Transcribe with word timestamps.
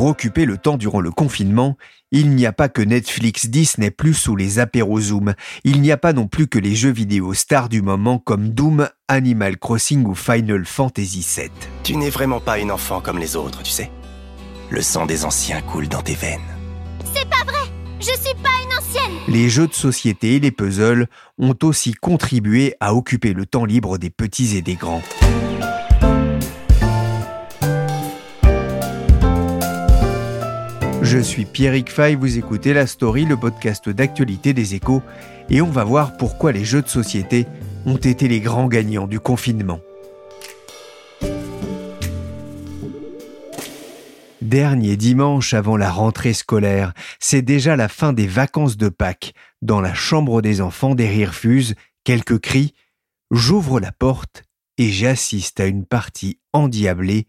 Pour 0.00 0.08
occuper 0.08 0.46
le 0.46 0.56
temps 0.56 0.78
durant 0.78 1.02
le 1.02 1.10
confinement, 1.10 1.76
il 2.10 2.30
n'y 2.30 2.46
a 2.46 2.54
pas 2.54 2.70
que 2.70 2.80
Netflix, 2.80 3.50
Disney 3.50 3.90
Plus 3.90 4.28
ou 4.28 4.34
les 4.34 4.58
apéros 4.58 4.98
Zoom. 4.98 5.34
Il 5.62 5.82
n'y 5.82 5.92
a 5.92 5.98
pas 5.98 6.14
non 6.14 6.26
plus 6.26 6.46
que 6.46 6.58
les 6.58 6.74
jeux 6.74 6.90
vidéo 6.90 7.34
stars 7.34 7.68
du 7.68 7.82
moment 7.82 8.18
comme 8.18 8.48
Doom, 8.48 8.88
Animal 9.08 9.58
Crossing 9.58 10.06
ou 10.06 10.14
Final 10.14 10.64
Fantasy 10.64 11.26
VII. 11.36 11.50
Tu 11.82 11.96
n'es 11.96 12.08
vraiment 12.08 12.40
pas 12.40 12.58
une 12.58 12.70
enfant 12.70 13.02
comme 13.02 13.18
les 13.18 13.36
autres, 13.36 13.62
tu 13.62 13.72
sais. 13.72 13.90
Le 14.70 14.80
sang 14.80 15.04
des 15.04 15.26
anciens 15.26 15.60
coule 15.60 15.86
dans 15.86 16.00
tes 16.00 16.14
veines. 16.14 16.40
C'est 17.04 17.28
pas 17.28 17.44
vrai 17.44 17.70
Je 17.98 18.06
suis 18.06 18.34
pas 18.42 18.48
une 18.64 18.78
ancienne 18.78 19.18
Les 19.28 19.50
jeux 19.50 19.68
de 19.68 19.74
société 19.74 20.36
et 20.36 20.40
les 20.40 20.50
puzzles 20.50 21.08
ont 21.36 21.58
aussi 21.62 21.92
contribué 21.92 22.74
à 22.80 22.94
occuper 22.94 23.34
le 23.34 23.44
temps 23.44 23.66
libre 23.66 23.98
des 23.98 24.08
petits 24.08 24.56
et 24.56 24.62
des 24.62 24.76
grands. 24.76 25.02
Je 31.10 31.18
suis 31.18 31.44
Pierrick 31.44 31.90
Fay, 31.90 32.14
vous 32.14 32.38
écoutez 32.38 32.72
La 32.72 32.86
Story, 32.86 33.24
le 33.24 33.36
podcast 33.36 33.88
d'actualité 33.88 34.52
des 34.52 34.76
échos, 34.76 35.02
et 35.48 35.60
on 35.60 35.68
va 35.68 35.82
voir 35.82 36.16
pourquoi 36.16 36.52
les 36.52 36.64
jeux 36.64 36.82
de 36.82 36.88
société 36.88 37.48
ont 37.84 37.96
été 37.96 38.28
les 38.28 38.38
grands 38.38 38.68
gagnants 38.68 39.08
du 39.08 39.18
confinement. 39.18 39.80
Dernier 44.40 44.96
dimanche 44.96 45.52
avant 45.52 45.76
la 45.76 45.90
rentrée 45.90 46.32
scolaire, 46.32 46.92
c'est 47.18 47.42
déjà 47.42 47.74
la 47.74 47.88
fin 47.88 48.12
des 48.12 48.28
vacances 48.28 48.76
de 48.76 48.88
Pâques. 48.88 49.34
Dans 49.62 49.80
la 49.80 49.94
chambre 49.94 50.42
des 50.42 50.60
enfants, 50.60 50.94
des 50.94 51.08
rires 51.08 51.34
fusent, 51.34 51.74
quelques 52.04 52.38
cris. 52.38 52.72
J'ouvre 53.32 53.80
la 53.80 53.90
porte 53.90 54.44
et 54.78 54.90
j'assiste 54.90 55.58
à 55.58 55.66
une 55.66 55.86
partie 55.86 56.38
endiablée 56.52 57.26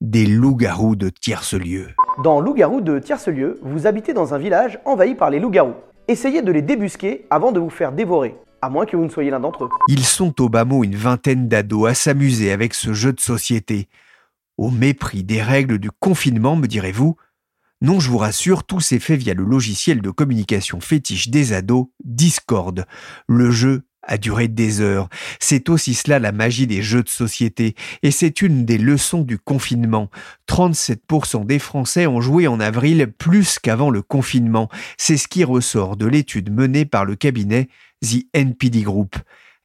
des 0.00 0.24
loups-garous 0.24 0.94
de 0.94 1.08
tierce-lieu. 1.08 1.96
Dans 2.22 2.40
Loup-garou 2.40 2.80
de 2.80 3.00
Tierce-Lieu, 3.00 3.58
vous 3.62 3.88
habitez 3.88 4.12
dans 4.12 4.34
un 4.34 4.38
village 4.38 4.78
envahi 4.84 5.16
par 5.16 5.30
les 5.30 5.40
loups-garous. 5.40 5.74
Essayez 6.06 6.42
de 6.42 6.52
les 6.52 6.62
débusquer 6.62 7.26
avant 7.28 7.50
de 7.50 7.58
vous 7.58 7.70
faire 7.70 7.90
dévorer, 7.90 8.36
à 8.62 8.70
moins 8.70 8.86
que 8.86 8.96
vous 8.96 9.04
ne 9.04 9.10
soyez 9.10 9.30
l'un 9.30 9.40
d'entre 9.40 9.64
eux. 9.64 9.68
Ils 9.88 10.04
sont 10.04 10.40
au 10.40 10.48
bas 10.48 10.64
mot 10.64 10.84
une 10.84 10.94
vingtaine 10.94 11.48
d'ados 11.48 11.90
à 11.90 11.94
s'amuser 11.94 12.52
avec 12.52 12.74
ce 12.74 12.92
jeu 12.92 13.12
de 13.12 13.18
société. 13.18 13.88
Au 14.58 14.70
mépris 14.70 15.24
des 15.24 15.42
règles 15.42 15.78
du 15.78 15.90
confinement, 15.90 16.54
me 16.54 16.68
direz-vous? 16.68 17.16
Non, 17.80 17.98
je 17.98 18.10
vous 18.10 18.18
rassure, 18.18 18.62
tout 18.62 18.80
s'est 18.80 19.00
fait 19.00 19.16
via 19.16 19.34
le 19.34 19.42
logiciel 19.42 20.00
de 20.00 20.10
communication 20.10 20.80
fétiche 20.80 21.30
des 21.30 21.52
ados, 21.52 21.86
Discord. 22.04 22.86
Le 23.26 23.50
jeu 23.50 23.82
a 24.06 24.18
duré 24.18 24.48
des 24.48 24.80
heures. 24.80 25.08
C'est 25.40 25.68
aussi 25.68 25.94
cela 25.94 26.18
la 26.18 26.32
magie 26.32 26.66
des 26.66 26.82
jeux 26.82 27.02
de 27.02 27.08
société, 27.08 27.74
et 28.02 28.10
c'est 28.10 28.42
une 28.42 28.64
des 28.64 28.78
leçons 28.78 29.22
du 29.22 29.38
confinement. 29.38 30.10
37% 30.48 31.46
des 31.46 31.58
Français 31.58 32.06
ont 32.06 32.20
joué 32.20 32.46
en 32.46 32.60
avril 32.60 33.12
plus 33.18 33.58
qu'avant 33.58 33.90
le 33.90 34.02
confinement. 34.02 34.68
C'est 34.96 35.16
ce 35.16 35.28
qui 35.28 35.44
ressort 35.44 35.96
de 35.96 36.06
l'étude 36.06 36.52
menée 36.52 36.84
par 36.84 37.04
le 37.04 37.16
cabinet 37.16 37.68
The 38.02 38.26
NPD 38.34 38.82
Group. 38.82 39.16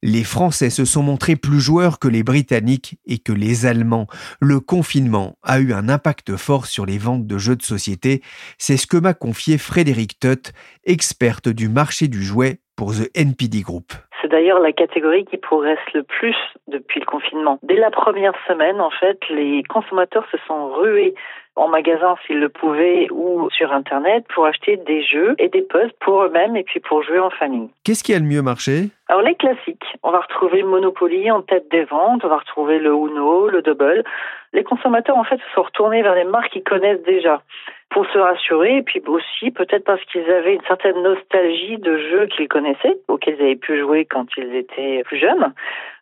Les 0.02 0.24
Français 0.24 0.70
se 0.70 0.86
sont 0.86 1.02
montrés 1.02 1.36
plus 1.36 1.60
joueurs 1.60 1.98
que 1.98 2.08
les 2.08 2.22
Britanniques 2.22 2.98
et 3.04 3.18
que 3.18 3.32
les 3.32 3.66
Allemands. 3.66 4.06
Le 4.40 4.58
confinement 4.58 5.36
a 5.42 5.60
eu 5.60 5.74
un 5.74 5.90
impact 5.90 6.36
fort 6.36 6.64
sur 6.64 6.86
les 6.86 6.96
ventes 6.96 7.26
de 7.26 7.36
jeux 7.36 7.56
de 7.56 7.62
société. 7.62 8.22
C'est 8.56 8.78
ce 8.78 8.86
que 8.86 8.96
m'a 8.96 9.12
confié 9.12 9.58
Frédéric 9.58 10.18
Tutt, 10.18 10.54
experte 10.84 11.50
du 11.50 11.68
marché 11.68 12.08
du 12.08 12.24
jouet 12.24 12.60
pour 12.76 12.94
The 12.94 13.10
NPD 13.14 13.60
Group. 13.60 13.92
C'est 14.20 14.28
d'ailleurs 14.28 14.60
la 14.60 14.72
catégorie 14.72 15.24
qui 15.24 15.36
progresse 15.36 15.78
le 15.94 16.02
plus 16.02 16.36
depuis 16.68 17.00
le 17.00 17.06
confinement. 17.06 17.58
Dès 17.62 17.76
la 17.76 17.90
première 17.90 18.34
semaine, 18.46 18.80
en 18.80 18.90
fait, 18.90 19.18
les 19.30 19.62
consommateurs 19.64 20.26
se 20.30 20.36
sont 20.46 20.68
rués 20.68 21.14
en 21.56 21.68
magasin 21.68 22.16
s'ils 22.26 22.38
le 22.38 22.48
pouvaient 22.48 23.08
ou 23.10 23.48
sur 23.50 23.72
Internet 23.72 24.24
pour 24.34 24.46
acheter 24.46 24.76
des 24.76 25.02
jeux 25.02 25.34
et 25.38 25.48
des 25.48 25.62
puzzles 25.62 25.92
pour 26.00 26.22
eux-mêmes 26.22 26.56
et 26.56 26.62
puis 26.62 26.80
pour 26.80 27.02
jouer 27.02 27.18
en 27.18 27.30
famille. 27.30 27.68
Qu'est-ce 27.84 28.04
qui 28.04 28.14
a 28.14 28.18
le 28.18 28.24
mieux 28.24 28.42
marché? 28.42 28.90
Alors 29.08 29.22
les 29.22 29.34
classiques, 29.34 29.84
on 30.02 30.10
va 30.10 30.20
retrouver 30.20 30.62
Monopoly 30.62 31.30
en 31.30 31.42
tête 31.42 31.70
des 31.70 31.84
ventes, 31.84 32.24
on 32.24 32.28
va 32.28 32.38
retrouver 32.38 32.78
le 32.78 32.90
Uno, 32.90 33.48
le 33.48 33.62
Double. 33.62 34.04
Les 34.52 34.64
consommateurs 34.64 35.16
en 35.16 35.24
fait 35.24 35.36
se 35.36 35.54
sont 35.54 35.62
retournés 35.62 36.02
vers 36.02 36.14
des 36.14 36.24
marques 36.24 36.52
qu'ils 36.52 36.62
connaissent 36.62 37.02
déjà 37.02 37.42
pour 37.90 38.06
se 38.06 38.18
rassurer 38.18 38.78
et 38.78 38.82
puis 38.82 39.02
aussi 39.06 39.50
peut-être 39.50 39.84
parce 39.84 40.02
qu'ils 40.04 40.28
avaient 40.30 40.54
une 40.54 40.64
certaine 40.66 41.02
nostalgie 41.02 41.76
de 41.78 41.98
jeux 41.98 42.26
qu'ils 42.26 42.48
connaissaient, 42.48 42.96
auxquels 43.08 43.36
ils 43.38 43.42
avaient 43.42 43.56
pu 43.56 43.78
jouer 43.78 44.04
quand 44.04 44.26
ils 44.36 44.54
étaient 44.54 45.02
plus 45.04 45.18
jeunes. 45.18 45.52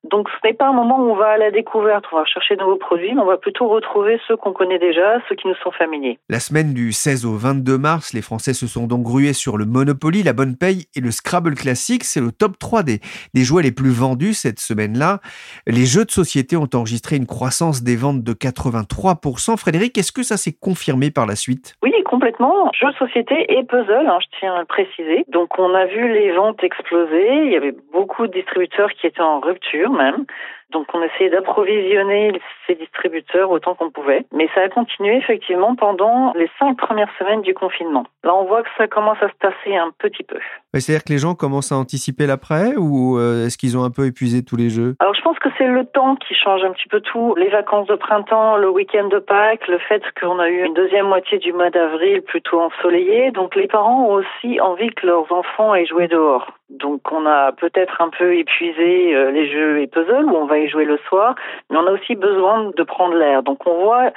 Donc 0.05 0.29
ce 0.29 0.47
n'est 0.47 0.55
pas 0.55 0.69
un 0.69 0.73
moment 0.73 0.99
où 1.01 1.11
on 1.11 1.17
va 1.17 1.31
à 1.31 1.37
la 1.37 1.51
découverte, 1.51 2.05
on 2.13 2.17
va 2.17 2.25
chercher 2.25 2.57
de 2.57 2.63
nouveaux 2.63 2.77
produits, 2.77 3.15
mais 3.15 3.21
on 3.21 3.27
va 3.27 3.37
plutôt 3.37 3.69
retrouver 3.69 4.21
ceux 4.27 4.37
qu'on 4.37 4.53
connaît 4.53 4.79
déjà, 4.79 5.21
ceux 5.29 5.35
qui 5.35 5.49
nous 5.49 5.55
sont 5.57 5.71
familiers. 5.71 6.19
La 6.29 6.41
semaine 6.41 6.73
du 6.73 6.93
16 6.93 7.27
au 7.27 7.33
22 7.33 7.79
mars, 7.79 8.13
les 8.13 8.23
Français 8.23 8.55
se 8.55 8.67
sont 8.67 8.87
donc 8.87 9.07
rués 9.07 9.33
sur 9.33 9.57
le 9.57 9.67
Monopoly, 9.67 10.23
la 10.23 10.33
bonne 10.33 10.57
paye 10.57 10.87
et 10.95 11.01
le 11.01 11.11
Scrabble 11.11 11.55
classique. 11.55 12.05
C'est 12.05 12.21
le 12.21 12.33
top 12.33 12.59
3 12.59 12.83
des, 12.83 13.01
des 13.35 13.43
jouets 13.43 13.63
les 13.63 13.73
plus 13.73 13.91
vendus 13.91 14.35
cette 14.35 14.61
semaine-là. 14.61 15.21
Les 15.67 15.85
jeux 15.85 16.05
de 16.05 16.11
société 16.11 16.57
ont 16.57 16.69
enregistré 16.75 17.17
une 17.17 17.27
croissance 17.27 17.83
des 17.83 17.97
ventes 17.97 18.23
de 18.23 18.33
83%. 18.33 19.57
Frédéric, 19.57 19.99
est-ce 19.99 20.13
que 20.13 20.23
ça 20.23 20.37
s'est 20.37 20.57
confirmé 20.59 21.11
par 21.11 21.27
la 21.27 21.37
suite? 21.37 21.75
Oui, 21.83 21.93
complètement. 22.05 22.71
Jeux 22.73 22.91
de 22.91 22.97
société 22.97 23.35
et 23.53 23.63
puzzle, 23.65 24.07
hein, 24.09 24.19
je 24.21 24.39
tiens 24.39 24.55
à 24.55 24.61
le 24.61 24.67
préciser. 24.67 25.25
Donc 25.29 25.59
on 25.59 25.75
a 25.75 25.87
vu 25.87 26.13
les 26.13 26.33
ventes 26.33 26.63
exploser. 26.63 27.45
Il 27.45 27.53
y 27.53 27.57
avait 27.57 27.75
beaucoup 27.93 28.27
de 28.27 28.33
distributeurs 28.33 28.91
qui 28.93 29.07
étaient 29.07 29.21
en 29.21 29.41
rupture 29.41 29.88
même. 29.91 30.25
Donc 30.71 30.87
on 30.93 31.03
essayait 31.03 31.31
d'approvisionner 31.31 32.39
ces 32.67 32.75
distributeurs 32.75 33.51
autant 33.51 33.75
qu'on 33.75 33.91
pouvait. 33.91 34.27
Mais 34.33 34.49
ça 34.55 34.61
a 34.61 34.69
continué 34.69 35.17
effectivement 35.17 35.75
pendant 35.75 36.33
les 36.35 36.51
cinq 36.59 36.77
premières 36.77 37.11
semaines 37.19 37.41
du 37.41 37.55
confinement. 37.55 38.05
Là 38.23 38.35
on 38.35 38.45
voit 38.45 38.63
que 38.63 38.69
ça 38.77 38.87
commence 38.87 39.17
à 39.23 39.29
se 39.29 39.35
tasser 39.41 39.77
un 39.77 39.91
petit 39.99 40.23
peu. 40.23 40.39
C'est-à-dire 40.75 41.05
que 41.05 41.13
les 41.13 41.19
gens 41.19 41.35
commencent 41.35 41.73
à 41.73 41.77
anticiper 41.77 42.27
l'après 42.27 42.77
ou 42.77 43.19
euh, 43.19 43.47
est-ce 43.47 43.57
qu'ils 43.57 43.79
ont 43.79 43.85
un 43.85 43.91
peu 43.91 44.05
épuisé 44.05 44.45
tous 44.45 44.57
les 44.57 44.69
jeux? 44.69 44.95
Alors 45.01 45.15
je 45.15 45.23
pense 45.23 45.39
que 45.39 45.49
c'est 45.57 45.67
le 45.67 45.87
temps 45.87 46.17
qui 46.17 46.35
change 46.35 46.63
un 46.65 46.73
petit 46.73 46.89
peu 46.89 47.01
tout. 47.01 47.35
Les 47.37 47.49
vacances 47.49 47.87
de 47.87 47.95
printemps, 47.95 48.57
le 48.59 48.69
week-end 48.69 49.09
de 49.09 49.19
Pâques, 49.19 49.67
le 49.69 49.79
fait 49.79 50.03
qu'on 50.21 50.39
a 50.39 50.49
eu 50.51 50.65
une 50.65 50.75
deuxième 50.75 51.07
moitié 51.07 51.39
du 51.39 51.53
mois 51.55 51.71
d'avril 51.71 52.21
plutôt 52.23 52.61
ensoleillé. 52.61 53.31
Donc 53.31 53.57
les 53.57 53.69
parents 53.69 54.05
ont 54.05 54.13
aussi 54.13 54.61
envie 54.61 54.91
que 54.91 55.07
leurs 55.07 55.33
enfants 55.33 55.75
aient 55.75 55.87
joué 55.87 56.09
dehors. 56.09 56.58
Donc 56.71 57.11
on 57.13 57.25
a 57.25 57.53
peut-être 57.53 58.01
un 58.01 58.11
peu 58.11 58.37
épuisé 58.37 59.15
euh, 59.15 59.31
les 59.31 59.51
jeux 59.51 59.81
et 59.81 59.87
puzzles 59.87 60.27
où 60.27 60.37
on 60.37 60.47
va 60.47 60.59
y 60.59 60.69
jouer 60.69 60.85
le 60.85 60.99
soir, 61.09 61.35
mais 61.71 61.79
on 61.79 61.87
a 61.87 61.93
aussi 61.93 62.15
besoin 62.15 62.71
de 62.77 62.83
prendre 62.83 63.15
l'air. 63.15 63.43
Donc 63.43 63.67
on 63.67 63.85
voit 63.85 64.11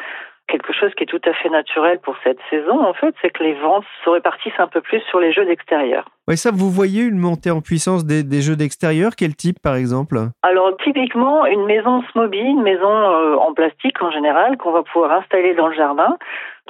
quelque 0.51 0.73
chose 0.73 0.93
qui 0.95 1.03
est 1.03 1.07
tout 1.07 1.21
à 1.25 1.33
fait 1.33 1.49
naturel 1.49 1.99
pour 2.03 2.15
cette 2.23 2.39
saison, 2.49 2.77
en 2.85 2.93
fait, 2.93 3.15
c'est 3.21 3.31
que 3.31 3.43
les 3.43 3.53
ventes 3.53 3.85
se 4.03 4.09
répartissent 4.09 4.59
un 4.59 4.67
peu 4.67 4.81
plus 4.81 5.01
sur 5.09 5.19
les 5.19 5.31
jeux 5.31 5.45
d'extérieur. 5.45 6.05
Oui, 6.27 6.37
ça, 6.37 6.51
vous 6.53 6.69
voyez 6.69 7.03
une 7.03 7.17
montée 7.17 7.51
en 7.51 7.61
puissance 7.61 8.05
des, 8.05 8.23
des 8.23 8.41
jeux 8.41 8.55
d'extérieur? 8.55 9.11
Quel 9.17 9.35
type, 9.35 9.59
par 9.61 9.75
exemple? 9.75 10.17
Alors, 10.43 10.75
typiquement, 10.83 11.45
une 11.45 11.65
maison 11.65 12.03
mobile, 12.15 12.45
une 12.45 12.61
maison 12.61 12.91
euh, 12.91 13.35
en 13.35 13.53
plastique 13.53 14.01
en 14.01 14.11
général, 14.11 14.57
qu'on 14.57 14.71
va 14.71 14.83
pouvoir 14.83 15.11
installer 15.13 15.55
dans 15.55 15.67
le 15.67 15.75
jardin, 15.75 16.17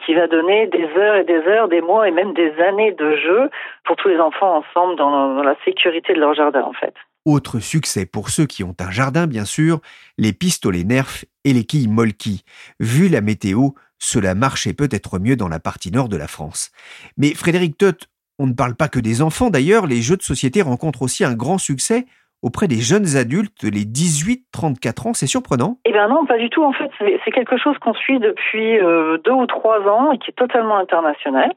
qui 0.05 0.13
va 0.13 0.27
donner 0.27 0.67
des 0.67 0.87
heures 0.97 1.15
et 1.15 1.23
des 1.23 1.41
heures, 1.47 1.67
des 1.67 1.81
mois 1.81 2.07
et 2.07 2.11
même 2.11 2.33
des 2.33 2.53
années 2.61 2.93
de 2.93 3.15
jeu 3.17 3.49
pour 3.83 3.95
tous 3.97 4.07
les 4.07 4.19
enfants 4.19 4.57
ensemble 4.57 4.95
dans, 4.95 5.35
dans 5.35 5.43
la 5.43 5.55
sécurité 5.65 6.13
de 6.13 6.19
leur 6.19 6.33
jardin, 6.33 6.63
en 6.63 6.73
fait. 6.73 6.93
Autre 7.25 7.59
succès 7.59 8.07
pour 8.07 8.29
ceux 8.29 8.47
qui 8.47 8.63
ont 8.63 8.75
un 8.79 8.89
jardin, 8.89 9.27
bien 9.27 9.45
sûr, 9.45 9.79
les 10.17 10.33
pistolets 10.33 10.83
Nerf 10.83 11.25
et 11.43 11.53
les 11.53 11.65
quilles 11.65 11.87
Molki. 11.87 12.43
Vu 12.79 13.09
la 13.09 13.21
météo, 13.21 13.69
cela 13.99 14.33
marchait 14.33 14.73
peut-être 14.73 15.19
mieux 15.19 15.35
dans 15.35 15.47
la 15.47 15.59
partie 15.59 15.91
nord 15.91 16.09
de 16.09 16.17
la 16.17 16.27
France. 16.27 16.71
Mais 17.17 17.35
Frédéric 17.35 17.77
Tutt, 17.77 18.09
on 18.39 18.47
ne 18.47 18.53
parle 18.53 18.75
pas 18.75 18.89
que 18.89 18.99
des 18.99 19.21
enfants 19.21 19.51
d'ailleurs, 19.51 19.85
les 19.85 20.01
jeux 20.01 20.17
de 20.17 20.23
société 20.23 20.63
rencontrent 20.63 21.03
aussi 21.03 21.23
un 21.23 21.35
grand 21.35 21.59
succès 21.59 22.07
auprès 22.41 22.67
des 22.67 22.77
jeunes 22.77 23.17
adultes, 23.17 23.63
les 23.63 23.85
18-34 23.85 25.09
ans, 25.09 25.13
c'est 25.13 25.27
surprenant 25.27 25.77
Eh 25.85 25.91
bien 25.91 26.07
non, 26.07 26.25
pas 26.25 26.39
du 26.39 26.49
tout. 26.49 26.63
En 26.63 26.73
fait, 26.73 26.89
c'est 26.99 27.31
quelque 27.31 27.57
chose 27.57 27.77
qu'on 27.77 27.93
suit 27.93 28.19
depuis 28.19 28.79
euh, 28.79 29.17
deux 29.23 29.31
ou 29.31 29.45
trois 29.45 29.79
ans 29.81 30.11
et 30.11 30.17
qui 30.17 30.31
est 30.31 30.35
totalement 30.35 30.77
international. 30.77 31.53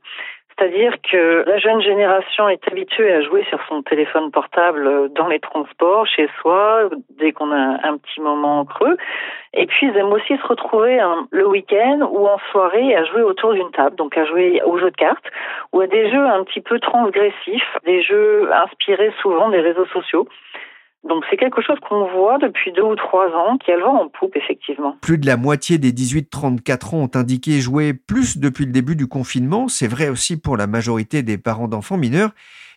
C'est-à-dire 0.57 0.95
que 1.11 1.45
la 1.47 1.59
jeune 1.59 1.81
génération 1.83 2.49
est 2.49 2.67
habituée 2.69 3.13
à 3.13 3.23
jouer 3.23 3.45
sur 3.49 3.59
son 3.69 3.83
téléphone 3.83 4.31
portable 4.31 5.13
dans 5.13 5.27
les 5.27 5.41
transports, 5.41 6.07
chez 6.07 6.29
soi, 6.41 6.91
dès 7.19 7.33
qu'on 7.33 7.51
a 7.51 7.79
un 7.83 7.97
petit 7.97 8.21
moment 8.21 8.65
creux. 8.65 8.97
Et 9.53 9.67
puis, 9.67 9.89
ils 9.89 9.97
aiment 9.97 10.13
aussi 10.13 10.37
se 10.37 10.47
retrouver 10.47 11.01
le 11.31 11.47
week-end 11.47 12.09
ou 12.11 12.27
en 12.27 12.39
soirée 12.53 12.95
à 12.95 13.05
jouer 13.05 13.23
autour 13.23 13.55
d'une 13.55 13.71
table, 13.73 13.97
donc 13.97 14.17
à 14.17 14.25
jouer 14.27 14.61
aux 14.65 14.79
jeux 14.79 14.91
de 14.91 14.97
cartes 14.97 15.27
ou 15.73 15.81
à 15.81 15.87
des 15.87 16.11
jeux 16.11 16.27
un 16.27 16.45
petit 16.45 16.61
peu 16.61 16.79
transgressifs, 16.79 17.79
des 17.85 18.03
jeux 18.03 18.49
inspirés 18.53 19.13
souvent 19.23 19.49
des 19.49 19.61
réseaux 19.61 19.87
sociaux. 19.87 20.29
Donc 21.09 21.25
c'est 21.31 21.37
quelque 21.37 21.61
chose 21.61 21.79
qu'on 21.87 22.07
voit 22.13 22.39
depuis 22.39 22.73
deux 22.73 22.83
ou 22.83 22.97
trois 22.97 23.29
ans, 23.29 23.59
qui 23.59 23.71
a 23.71 23.79
en 23.87 24.09
poupe, 24.09 24.37
effectivement. 24.37 24.97
Plus 25.03 25.19
de 25.19 25.27
la 25.27 25.37
moitié 25.37 25.77
des 25.79 25.93
18-34 25.93 26.95
ans 26.95 26.99
ont 27.01 27.11
indiqué 27.15 27.61
jouer 27.61 27.93
plus 27.93 28.39
depuis 28.39 28.65
le 28.65 28.73
début 28.73 28.97
du 28.97 29.07
confinement. 29.07 29.69
C'est 29.69 29.87
vrai 29.87 30.09
aussi 30.09 30.39
pour 30.39 30.57
la 30.57 30.67
majorité 30.67 31.23
des 31.23 31.37
parents 31.37 31.69
d'enfants 31.69 31.99
mineurs. 31.99 32.31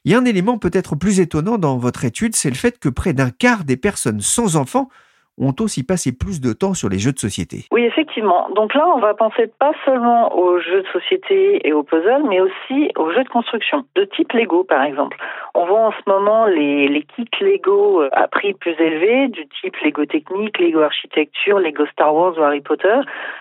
Il 0.04 0.12
y 0.12 0.16
a 0.16 0.20
un 0.20 0.26
élément 0.26 0.58
peut-être 0.58 0.96
plus 0.96 1.20
étonnant 1.20 1.58
dans 1.58 1.78
votre 1.78 2.06
étude, 2.06 2.36
c'est 2.36 2.50
le 2.50 2.56
fait 2.56 2.80
que 2.80 2.90
près 2.90 3.14
d'un 3.14 3.30
quart 3.30 3.64
des 3.64 3.78
personnes 3.78 4.22
sans 4.22 4.56
enfants 4.56 4.90
ont 5.40 5.56
aussi 5.60 5.86
passé 5.86 6.12
plus 6.12 6.42
de 6.42 6.54
temps 6.54 6.74
sur 6.74 6.90
les 6.90 7.00
jeux 7.00 7.12
de 7.12 7.20
société. 7.20 7.66
Oui, 7.72 7.84
effectivement. 7.84 8.50
Donc 8.56 8.74
là, 8.74 8.88
on 8.96 9.00
va 9.00 9.14
penser 9.14 9.48
pas 9.60 9.72
seulement 9.86 10.36
aux 10.36 10.60
jeux 10.60 10.82
de 10.82 10.88
société 10.88 11.68
et 11.68 11.74
aux 11.74 11.84
puzzles, 11.84 12.24
mais 12.28 12.42
aussi 12.42 12.92
aux 12.98 13.12
jeux 13.12 13.24
de 13.24 13.30
construction, 13.30 13.86
de 13.96 14.04
type 14.06 14.34
Lego 14.34 14.64
par 14.64 14.84
exemple. 14.84 15.18
On 15.54 15.66
voit 15.66 15.88
en 15.88 15.92
ce 15.92 16.10
moment 16.10 16.46
les, 16.46 17.06
kits 17.16 17.30
Lego 17.42 18.04
à 18.12 18.28
prix 18.28 18.54
plus 18.54 18.76
élevé, 18.80 19.28
du 19.28 19.48
type 19.62 19.76
Lego 19.78 20.06
technique, 20.06 20.60
Lego 20.60 20.82
architecture, 20.82 21.60
Lego 21.60 21.86
Star 21.88 22.14
Wars 22.14 22.38
ou 22.38 22.42
Harry 22.42 22.62
Potter, 22.62 23.00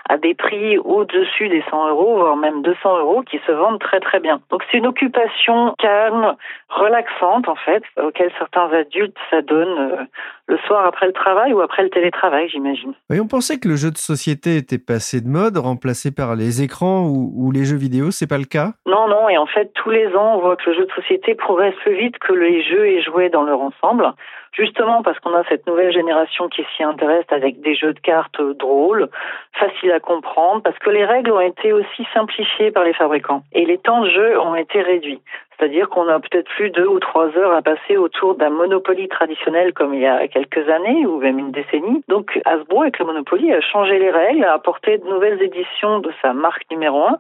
à 0.09 0.17
des 0.17 0.35
prix 0.35 0.79
au-dessus 0.79 1.49
des 1.49 1.63
100 1.71 1.89
euros, 1.91 2.17
voire 2.17 2.37
même 2.37 2.63
200 2.63 2.99
euros, 2.99 3.23
qui 3.23 3.39
se 3.47 3.53
vendent 3.53 3.81
très 3.81 4.01
très 4.01 4.21
bien. 4.21 4.41
Donc 4.51 4.63
c'est 4.71 4.79
une 4.79 4.87
occupation 4.87 5.75
calme, 5.79 6.37
relaxante 6.77 7.49
en 7.49 7.57
fait, 7.57 7.83
auquel 8.01 8.31
certains 8.39 8.71
adultes 8.73 9.17
s'adonnent 9.31 9.79
euh, 9.79 10.05
le 10.47 10.59
soir 10.59 10.87
après 10.87 11.07
le 11.07 11.13
travail 11.13 11.53
ou 11.53 11.61
après 11.61 11.83
le 11.83 11.91
télétravail, 11.91 12.49
j'imagine. 12.49 12.93
Oui, 13.11 13.21
on 13.21 13.27
pensait 13.27 13.59
que 13.59 13.69
le 13.69 13.77
jeu 13.77 13.91
de 13.91 13.99
société 13.99 14.57
était 14.57 14.79
passé 14.79 15.21
de 15.21 15.29
mode, 15.29 15.57
remplacé 15.57 16.11
par 16.13 16.37
les 16.37 16.63
écrans 16.63 17.07
ou, 17.09 17.51
les 17.51 17.65
jeux 17.65 17.77
vidéo. 17.77 18.11
C'est 18.11 18.29
pas 18.29 18.39
le 18.39 18.45
cas? 18.45 18.73
Non, 18.87 19.09
non. 19.09 19.29
Et 19.29 19.39
en 19.39 19.47
fait, 19.47 19.73
tous 19.75 19.91
les 19.91 20.09
ans, 20.15 20.37
on 20.37 20.41
voit 20.41 20.57
que 20.57 20.71
le 20.71 20.77
jeu 20.77 20.87
de 20.87 20.93
société 20.93 21.35
progresse 21.35 21.75
plus 21.83 21.97
vite 21.97 22.19
que 22.19 22.33
les 22.33 22.63
jeux 22.63 22.87
et 22.87 23.03
jouets 23.03 23.31
dans 23.31 23.43
leur 23.43 23.61
ensemble. 23.61 24.13
Justement 24.57 25.03
parce 25.03 25.19
qu'on 25.21 25.35
a 25.35 25.45
cette 25.51 25.67
nouvelle 25.67 25.93
génération 25.93 26.49
qui 26.49 26.65
s'y 26.75 26.83
intéresse 26.83 27.27
avec 27.31 27.61
des 27.61 27.75
jeux 27.75 27.93
de 27.93 28.01
cartes 28.01 28.41
drôles, 28.41 29.09
faciles 29.53 29.93
à 29.93 30.01
comprendre, 30.01 30.63
parce 30.63 30.79
que 30.79 30.89
les 30.89 31.05
règles 31.05 31.31
ont 31.33 31.41
été 31.41 31.75
aussi 31.75 32.07
simplifiées 32.15 32.71
par 32.71 32.85
les 32.85 32.95
fabricants 32.95 33.43
et 33.53 33.67
les 33.67 33.77
temps 33.77 34.01
de 34.01 34.09
jeu 34.09 34.41
ont 34.41 34.55
été 34.55 34.81
réduits. 34.81 35.21
C'est-à-dire 35.59 35.89
qu'on 35.89 36.09
a 36.09 36.21
peut-être 36.21 36.49
plus 36.49 36.71
deux 36.71 36.87
ou 36.87 36.99
trois 37.01 37.29
heures 37.37 37.55
à 37.55 37.63
passer 37.63 37.97
autour 37.97 38.35
d'un 38.35 38.51
Monopoly 38.51 39.09
traditionnel 39.09 39.73
comme 39.73 39.95
il 39.95 40.01
y 40.01 40.07
a 40.07 40.29
quelques 40.29 40.69
années 40.69 41.07
ou 41.07 41.19
même 41.19 41.39
une 41.39 41.51
décennie. 41.51 42.03
Donc 42.09 42.39
Hasbro 42.45 42.83
avec 42.83 42.99
le 42.99 43.07
Monopoly 43.07 43.53
a 43.53 43.61
changé 43.61 43.99
les 43.99 44.11
règles, 44.11 44.45
a 44.45 44.53
apporté 44.53 44.99
de 44.99 45.05
nouvelles 45.05 45.43
éditions 45.43 46.01
de 46.01 46.13
sa 46.23 46.33
marque 46.35 46.65
numéro 46.71 47.05
un 47.05 47.17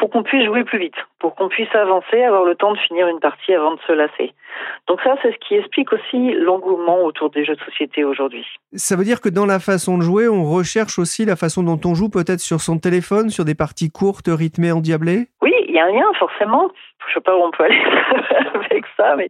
pour 0.00 0.08
qu'on 0.08 0.22
puisse 0.22 0.46
jouer 0.46 0.64
plus 0.64 0.78
vite, 0.78 0.94
pour 1.18 1.34
qu'on 1.34 1.48
puisse 1.48 1.72
avancer, 1.74 2.22
avoir 2.22 2.44
le 2.44 2.54
temps 2.54 2.72
de 2.72 2.78
finir 2.78 3.06
une 3.06 3.20
partie 3.20 3.52
avant 3.52 3.74
de 3.74 3.80
se 3.86 3.92
lasser. 3.92 4.32
Donc 4.88 4.98
ça, 5.02 5.14
c'est 5.20 5.30
ce 5.30 5.36
qui 5.46 5.56
explique 5.56 5.92
aussi 5.92 6.32
l'engouement 6.32 7.04
autour 7.04 7.28
des 7.28 7.44
jeux 7.44 7.54
de 7.54 7.60
société 7.60 8.02
aujourd'hui. 8.02 8.46
Ça 8.72 8.96
veut 8.96 9.04
dire 9.04 9.20
que 9.20 9.28
dans 9.28 9.44
la 9.44 9.60
façon 9.60 9.98
de 9.98 10.02
jouer, 10.02 10.26
on 10.26 10.44
recherche 10.44 10.98
aussi 10.98 11.26
la 11.26 11.36
façon 11.36 11.62
dont 11.62 11.78
on 11.84 11.94
joue 11.94 12.08
peut-être 12.08 12.40
sur 12.40 12.62
son 12.62 12.78
téléphone, 12.78 13.28
sur 13.28 13.44
des 13.44 13.54
parties 13.54 13.90
courtes, 13.90 14.28
rythmées, 14.28 14.72
endiablées? 14.72 15.28
Oui, 15.42 15.52
il 15.68 15.74
y 15.74 15.78
a 15.78 15.84
un 15.84 15.92
lien 15.92 16.10
forcément. 16.18 16.70
Je 17.06 17.12
sais 17.12 17.20
pas 17.20 17.36
où 17.36 17.42
on 17.42 17.50
peut 17.50 17.64
aller 17.64 17.84
avec 18.70 18.84
ça, 18.96 19.16
mais 19.16 19.28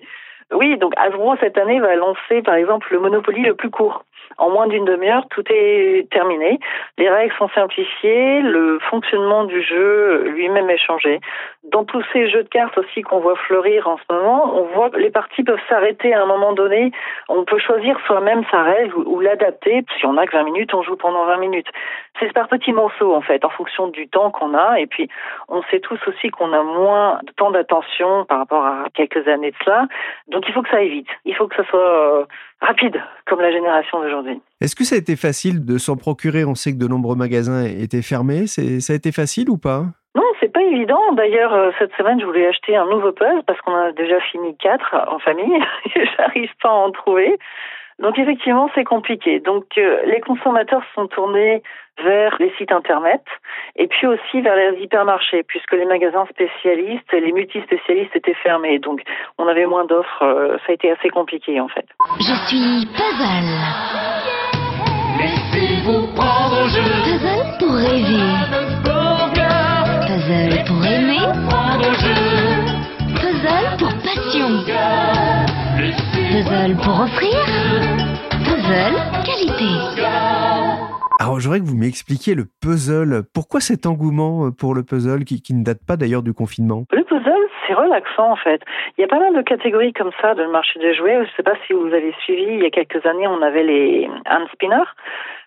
oui, 0.53 0.79
donc 0.79 0.93
Hasbro 0.97 1.35
cette 1.41 1.59
année 1.59 1.81
va 1.81 1.97
lancer 1.97 2.43
par 2.45 2.55
exemple 2.55 2.87
le 2.93 3.01
Monopoly 3.01 3.43
le 3.43 3.55
plus 3.55 3.71
court. 3.71 4.05
En 4.39 4.51
moins 4.51 4.67
d'une 4.69 4.85
demi-heure, 4.85 5.27
tout 5.31 5.45
est 5.51 6.09
terminé. 6.11 6.59
Les 6.99 7.09
règles 7.09 7.35
sont 7.37 7.49
simplifiées, 7.51 8.41
le 8.41 8.79
fonctionnement 8.91 9.45
du 9.45 9.63
jeu 9.63 10.25
lui-même 10.29 10.71
est 10.71 10.79
changé. 10.79 11.21
Dans 11.65 11.85
tous 11.85 12.03
ces 12.13 12.29
jeux 12.29 12.43
de 12.43 12.49
cartes 12.49 12.77
aussi 12.79 13.03
qu'on 13.03 13.21
voit 13.21 13.37
fleurir 13.37 13.87
en 13.89 13.99
ce 13.99 14.15
moment, 14.15 14.59
on 14.59 14.65
voit 14.75 14.91
que 14.91 14.97
les 14.97 15.11
parties 15.11 15.43
peuvent 15.43 15.61
s'arrêter 15.69 16.15
à 16.15 16.23
un 16.23 16.27
moment 16.27 16.53
donné. 16.53 16.91
On 17.29 17.45
peut 17.45 17.59
choisir 17.59 17.99
soi-même 18.07 18.43
sa 18.51 18.63
règle 18.63 18.95
ou, 18.97 19.21
l'adapter. 19.21 19.85
Si 19.99 20.07
on 20.07 20.17
a 20.17 20.27
que 20.27 20.33
20 20.33 20.45
minutes, 20.45 20.75
on 20.75 20.83
joue 20.83 20.97
pendant 20.97 21.27
20 21.27 21.37
minutes. 21.37 21.69
C'est 22.19 22.33
par 22.33 22.49
petits 22.49 22.73
morceaux 22.73 23.15
en 23.15 23.21
fait, 23.21 23.45
en 23.45 23.51
fonction 23.51 23.89
du 23.89 24.09
temps 24.09 24.31
qu'on 24.31 24.55
a. 24.55 24.81
Et 24.81 24.87
puis, 24.87 25.09
on 25.49 25.63
sait 25.65 25.81
tous 25.81 25.99
aussi 26.07 26.31
qu'on 26.31 26.53
a 26.53 26.63
moins 26.63 27.21
de 27.25 27.33
temps 27.33 27.51
d'attention 27.51 28.25
par 28.25 28.39
rapport 28.39 28.65
à 28.65 28.85
quelques 28.95 29.29
années 29.29 29.51
de 29.51 29.57
cela. 29.65 29.87
Donc, 30.29 30.45
il 30.49 30.55
faut 30.55 30.63
que 30.63 30.71
ça 30.71 30.79
aille 30.79 30.89
vite. 30.89 31.09
Il 31.25 31.35
faut 31.35 31.47
que 31.47 31.57
ça 31.57 31.65
soit 31.65 31.79
euh, 31.79 32.25
rapide, 32.61 33.01
comme 33.27 33.41
la 33.41 33.53
génération 33.53 34.01
d'aujourd'hui. 34.01 34.41
Est-ce 34.61 34.77
que 34.77 34.85
ça 34.85 34.97
a 34.97 34.99
été 34.99 35.17
facile 35.17 35.65
de 35.65 35.79
s'en 35.79 35.97
procurer? 35.97 36.45
On 36.45 36.55
sait 36.55 36.73
que 36.73 36.79
de 36.79 36.87
nombreux 36.87 37.17
magasins 37.17 37.65
étaient 37.65 38.03
fermés. 38.03 38.47
Ça 38.47 38.93
a 38.93 38.97
été 38.97 39.13
facile 39.13 39.51
ou 39.51 39.59
pas? 39.59 39.85
Non, 40.15 40.25
c'est 40.41 40.53
pas 40.53 40.63
évident. 40.63 41.13
D'ailleurs, 41.13 41.55
euh, 41.55 41.71
cette 41.79 41.93
semaine, 41.95 42.21
je 42.21 42.27
voulais 42.27 42.47
acheter 42.47 42.77
un 42.77 42.87
nouveau 42.87 43.13
puzzle 43.13 43.43
parce 43.47 43.61
qu'on 43.61 43.75
a 43.75 43.93
déjà 43.93 44.21
fini 44.21 44.57
quatre 44.57 44.95
en 45.09 45.19
famille 45.19 45.63
et 45.95 46.05
j'arrive 46.17 46.51
pas 46.63 46.71
à 46.71 46.73
en 46.73 46.91
trouver. 46.91 47.39
Donc 48.01 48.19
effectivement, 48.19 48.71
c'est 48.75 48.85
compliqué. 48.85 49.41
Donc 49.41 49.65
euh, 49.77 50.03
les 50.07 50.21
consommateurs 50.21 50.83
sont 50.95 51.07
tournés 51.07 51.63
vers 52.03 52.37
les 52.41 52.51
sites 52.57 52.73
internet 52.73 53.23
et 53.77 53.87
puis 53.89 54.07
aussi 54.07 54.41
vers 54.41 54.57
les 54.57 54.83
hypermarchés 54.83 55.43
puisque 55.47 55.73
les 55.73 55.85
magasins 55.85 56.25
spécialistes, 56.31 57.13
les 57.13 57.33
multispécialistes 57.33 58.17
étaient 58.17 58.35
fermés. 58.43 58.79
Donc 58.79 59.03
on 59.39 59.47
avait 59.47 59.67
moins 59.67 59.85
d'offres. 59.85 60.23
Euh, 60.23 60.57
ça 60.59 60.71
a 60.71 60.73
été 60.73 60.91
assez 60.91 61.11
compliqué 61.11 61.61
en 61.61 61.69
fait. 61.69 61.87
Je 62.19 62.35
suis 62.49 62.87
puzzle. 62.97 63.51
Laissez-vous 65.19 66.07
prendre 66.15 66.65
au 66.65 66.69
jeu. 66.69 66.81
Puzzle 67.05 67.59
pour 67.59 67.75
rêver. 67.75 68.25
Puzzle 70.07 70.65
pour 70.67 70.87
aimer. 70.87 72.30
Puzzle 76.71 76.85
pour 76.85 77.01
offrir. 77.01 77.35
Puzzle 78.45 78.95
qualité. 79.25 79.65
Alors, 81.19 81.41
j'aimerais 81.41 81.61
que 81.61 81.65
vous 81.65 81.77
m'expliquiez 81.77 82.35
le 82.35 82.45
puzzle. 82.63 83.23
Pourquoi 83.35 83.61
cet 83.61 83.87
engouement 83.87 84.47
euh, 84.47 84.51
pour 84.51 84.75
le 84.75 84.83
puzzle 84.83 85.25
qui, 85.25 85.43
qui 85.43 85.55
ne 85.55 85.65
date 85.65 85.81
pas 85.87 85.97
d'ailleurs 85.97 86.23
du 86.23 86.33
confinement? 86.33 86.85
Le 86.93 87.03
puzzle, 87.05 87.49
c'est 87.67 87.75
relaxant 87.75 88.33
en 88.33 88.37
fait. 88.37 88.63
Il 88.97 89.01
y 89.01 89.05
a 89.05 89.09
pas 89.09 89.19
mal 89.19 89.35
de 89.35 89.43
catégories 89.43 89.93
comme 89.93 90.13
ça 90.21 90.35
dans 90.35 90.45
le 90.45 90.53
marché 90.53 90.79
des 90.79 90.95
jouets. 90.95 91.15
Je 91.15 91.31
ne 91.31 91.37
sais 91.37 91.43
pas 91.43 91.55
si 91.67 91.73
vous 91.73 91.87
avez 91.87 92.15
suivi, 92.25 92.55
il 92.55 92.63
y 92.63 92.67
a 92.67 92.71
quelques 92.71 93.05
années, 93.05 93.27
on 93.27 93.43
avait 93.43 93.65
les 93.65 94.09
hand 94.31 94.47
spinners. 94.53 94.91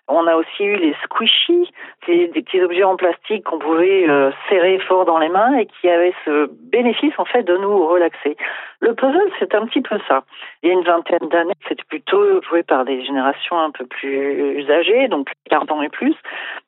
On 0.06 0.26
a 0.26 0.36
aussi 0.36 0.64
eu 0.64 0.76
les 0.76 0.94
squishy, 1.02 1.72
des, 2.06 2.28
des 2.28 2.42
petits 2.42 2.60
objets 2.60 2.84
en 2.84 2.96
plastique 2.96 3.44
qu'on 3.44 3.58
pouvait 3.58 4.08
euh, 4.08 4.30
serrer 4.48 4.78
fort 4.80 5.06
dans 5.06 5.18
les 5.18 5.30
mains 5.30 5.56
et 5.56 5.66
qui 5.66 5.88
avaient 5.88 6.14
ce 6.24 6.50
bénéfice 6.70 7.14
en 7.18 7.24
fait 7.24 7.42
de 7.42 7.56
nous 7.56 7.86
relaxer. 7.86 8.36
Le 8.80 8.94
puzzle, 8.94 9.30
c'est 9.38 9.54
un 9.54 9.64
petit 9.66 9.80
peu 9.80 9.98
ça. 10.06 10.24
Il 10.62 10.68
y 10.68 10.70
a 10.70 10.74
une 10.74 10.84
vingtaine 10.84 11.28
d'années, 11.30 11.54
c'était 11.68 11.84
plutôt 11.88 12.42
joué 12.42 12.62
par 12.62 12.84
des 12.84 13.02
générations 13.02 13.58
un 13.58 13.70
peu 13.70 13.86
plus 13.86 14.70
âgées, 14.70 15.08
donc 15.08 15.30
40 15.48 15.72
ans 15.72 15.82
et 15.82 15.88
plus. 15.88 16.14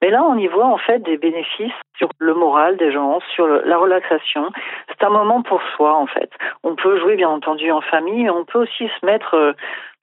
Mais 0.01 0.09
là, 0.09 0.25
on 0.25 0.39
y 0.39 0.47
voit 0.47 0.67
en 0.67 0.79
fait 0.79 1.01
des 1.01 1.19
bénéfices 1.19 1.73
sur 1.99 2.09
le 2.19 2.33
moral 2.33 2.77
des 2.79 2.91
gens, 2.91 3.21
sur 3.35 3.47
la 3.47 3.77
relaxation. 3.77 4.51
C'est 4.89 5.05
un 5.05 5.11
moment 5.11 5.43
pour 5.43 5.61
soi 5.77 5.95
en 5.95 6.07
fait. 6.07 6.31
On 6.63 6.75
peut 6.75 6.99
jouer 7.01 7.17
bien 7.17 7.29
entendu 7.29 7.71
en 7.71 7.83
famille, 7.83 8.25
mais 8.25 8.31
on 8.31 8.45
peut 8.45 8.61
aussi 8.61 8.89
se 9.01 9.05
mettre 9.07 9.35
euh, 9.35 9.53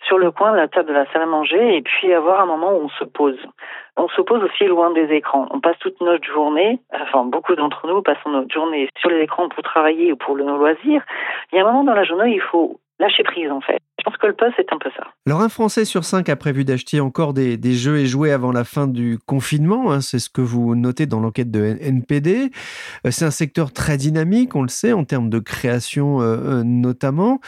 sur 0.08 0.18
le 0.18 0.32
coin 0.32 0.52
de 0.52 0.58
la 0.58 0.68
table 0.68 0.90
de 0.90 0.94
la 0.94 1.06
salle 1.12 1.24
à 1.24 1.26
manger 1.26 1.78
et 1.78 1.82
puis 1.82 2.14
avoir 2.14 2.42
un 2.42 2.46
moment 2.46 2.74
où 2.74 2.86
on 2.86 2.90
se 2.90 3.04
pose. 3.04 3.40
On 3.98 4.08
se 4.10 4.22
pose 4.22 4.44
aussi 4.44 4.66
loin 4.66 4.92
des 4.92 5.12
écrans. 5.14 5.48
On 5.52 5.60
passe 5.60 5.78
toute 5.80 6.00
notre 6.02 6.26
journée, 6.26 6.80
enfin 6.94 7.26
beaucoup 7.26 7.56
d'entre 7.56 7.88
nous 7.88 8.02
passons 8.02 8.30
notre 8.30 8.54
journée 8.54 8.90
sur 9.00 9.10
les 9.10 9.22
écrans 9.22 9.50
pour 9.50 9.64
travailler 9.64 10.12
ou 10.12 10.16
pour 10.16 10.36
nos 10.38 10.58
loisirs. 10.58 11.04
Il 11.52 11.58
y 11.58 11.60
a 11.60 11.62
un 11.62 11.72
moment 11.72 11.84
dans 11.84 11.94
la 11.94 12.04
journée 12.04 12.32
où 12.32 12.36
il 12.36 12.42
faut 12.42 12.80
lâcher 13.00 13.24
prise 13.24 13.52
en 13.52 13.62
fait. 13.62 13.80
Je 14.00 14.04
pense 14.04 14.18
que 14.18 14.28
le 14.28 14.34
puzzle, 14.34 14.54
c'est 14.58 14.74
un 14.74 14.78
peu 14.78 14.90
ça. 14.98 15.08
Alors, 15.26 15.40
un 15.40 15.48
Français 15.48 15.86
sur 15.86 16.04
cinq 16.04 16.28
a 16.28 16.36
prévu 16.36 16.66
d'acheter 16.66 17.00
encore 17.00 17.34
des, 17.34 17.58
jeux 17.76 17.98
et 17.98 18.08
jouets 18.08 18.32
avant 18.32 18.52
la 18.52 18.66
fin 18.66 18.88
du 18.88 19.18
confinement. 19.26 19.94
Hein. 19.94 20.02
c'est 20.02 20.20
ce 20.20 20.30
que 20.30 20.42
vous 20.42 20.76
notez 20.76 21.06
dans 21.06 21.22
l'enquête 21.22 21.50
de 21.50 21.78
NPD. 21.80 22.52
Euh, 23.08 23.12
c'est 23.12 23.24
un 23.24 23.32
secteur 23.32 23.72
très 23.72 23.96
dynamique, 23.96 24.54
on 24.54 24.64
le 24.64 24.68
sait, 24.68 24.92
en 24.92 25.06
termes 25.06 25.30
de 25.30 25.40
création 25.40 26.22
euh, 26.22 26.60
euh, 26.60 26.64
notamment. 26.64 27.40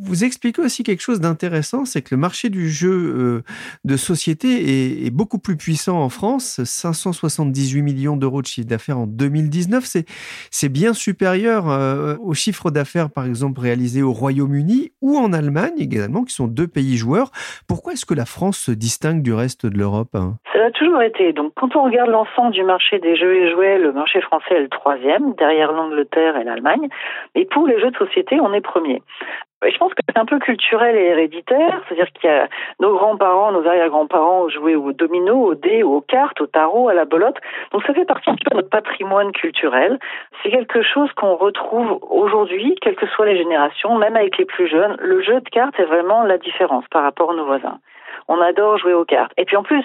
Vous 0.00 0.22
expliquez 0.22 0.62
aussi 0.62 0.84
quelque 0.84 1.00
chose 1.00 1.18
d'intéressant, 1.18 1.84
c'est 1.84 2.00
que 2.00 2.14
le 2.14 2.20
marché 2.20 2.48
du 2.48 2.70
jeu 2.70 3.42
de 3.84 3.96
société 3.96 5.06
est, 5.06 5.10
beaucoup 5.10 5.38
plus 5.38 5.56
puissant 5.56 6.00
en 6.02 6.10
France. 6.10 6.60
578 6.62 7.82
millions 7.82 8.16
d'euros 8.16 8.42
de 8.42 8.46
chiffre 8.46 8.68
d'affaires 8.68 8.98
en 8.98 9.06
2019. 9.06 9.96
C'est 10.50 10.68
bien 10.68 10.92
supérieur 10.92 12.18
au 12.20 12.34
chiffre 12.34 12.70
d'affaires, 12.70 13.08
par 13.08 13.24
exemple, 13.24 13.58
réalisé 13.60 14.02
au 14.02 14.12
Royaume-Uni 14.12 14.92
ou 15.00 15.16
en 15.16 15.32
Allemagne 15.32 15.72
également, 15.78 16.24
qui 16.24 16.34
sont 16.34 16.46
deux 16.46 16.68
pays 16.68 16.98
joueurs. 16.98 17.15
Pourquoi 17.68 17.92
est-ce 17.92 18.06
que 18.06 18.14
la 18.14 18.26
France 18.26 18.58
se 18.58 18.72
distingue 18.72 19.22
du 19.22 19.32
reste 19.32 19.66
de 19.66 19.76
l'Europe 19.76 20.14
hein? 20.14 20.34
C'est 20.52 20.62
a 20.62 20.70
toujours 20.70 21.02
été. 21.02 21.32
Donc, 21.32 21.52
quand 21.54 21.76
on 21.76 21.84
regarde 21.84 22.10
l'ensemble 22.10 22.52
du 22.52 22.64
marché 22.64 22.98
des 22.98 23.16
jeux 23.16 23.34
et 23.34 23.50
jouets, 23.50 23.78
le 23.78 23.92
marché 23.92 24.20
français 24.20 24.54
est 24.54 24.60
le 24.60 24.68
troisième, 24.68 25.34
derrière 25.34 25.72
l'Angleterre 25.72 26.36
et 26.36 26.44
l'Allemagne. 26.44 26.88
Et 27.34 27.44
pour 27.44 27.66
les 27.66 27.80
jeux 27.80 27.90
de 27.90 27.96
société, 27.96 28.40
on 28.40 28.52
est 28.52 28.60
premier. 28.60 29.02
Je 29.70 29.78
pense 29.78 29.94
que 29.94 30.02
c'est 30.08 30.18
un 30.18 30.24
peu 30.24 30.38
culturel 30.38 30.96
et 30.96 31.06
héréditaire, 31.06 31.82
c'est-à-dire 31.86 32.10
qu'il 32.12 32.30
y 32.30 32.32
a 32.32 32.48
nos 32.80 32.94
grands-parents, 32.96 33.52
nos 33.52 33.66
arrière-grands-parents 33.66 34.48
joué 34.48 34.76
au 34.76 34.92
domino, 34.92 35.34
au 35.34 35.54
dé, 35.54 35.82
aux 35.82 36.00
cartes, 36.00 36.40
au 36.40 36.46
tarot, 36.46 36.88
à 36.88 36.94
la 36.94 37.04
bolotte. 37.04 37.36
Donc 37.72 37.82
ça 37.84 37.94
fait 37.94 38.04
partie 38.04 38.30
de 38.30 38.54
notre 38.54 38.68
patrimoine 38.68 39.32
culturel. 39.32 39.98
C'est 40.42 40.50
quelque 40.50 40.82
chose 40.82 41.10
qu'on 41.12 41.36
retrouve 41.36 41.98
aujourd'hui, 42.10 42.76
quelles 42.80 42.96
que 42.96 43.06
soient 43.06 43.26
les 43.26 43.36
générations, 43.36 43.96
même 43.96 44.16
avec 44.16 44.38
les 44.38 44.44
plus 44.44 44.68
jeunes. 44.68 44.96
Le 44.98 45.22
jeu 45.22 45.40
de 45.40 45.48
cartes 45.48 45.78
est 45.78 45.84
vraiment 45.84 46.22
la 46.22 46.38
différence 46.38 46.84
par 46.90 47.02
rapport 47.02 47.32
à 47.32 47.34
nos 47.34 47.46
voisins. 47.46 47.78
On 48.28 48.40
adore 48.40 48.78
jouer 48.78 48.94
aux 48.94 49.04
cartes. 49.04 49.32
Et 49.36 49.44
puis 49.44 49.56
en 49.56 49.62
plus, 49.62 49.84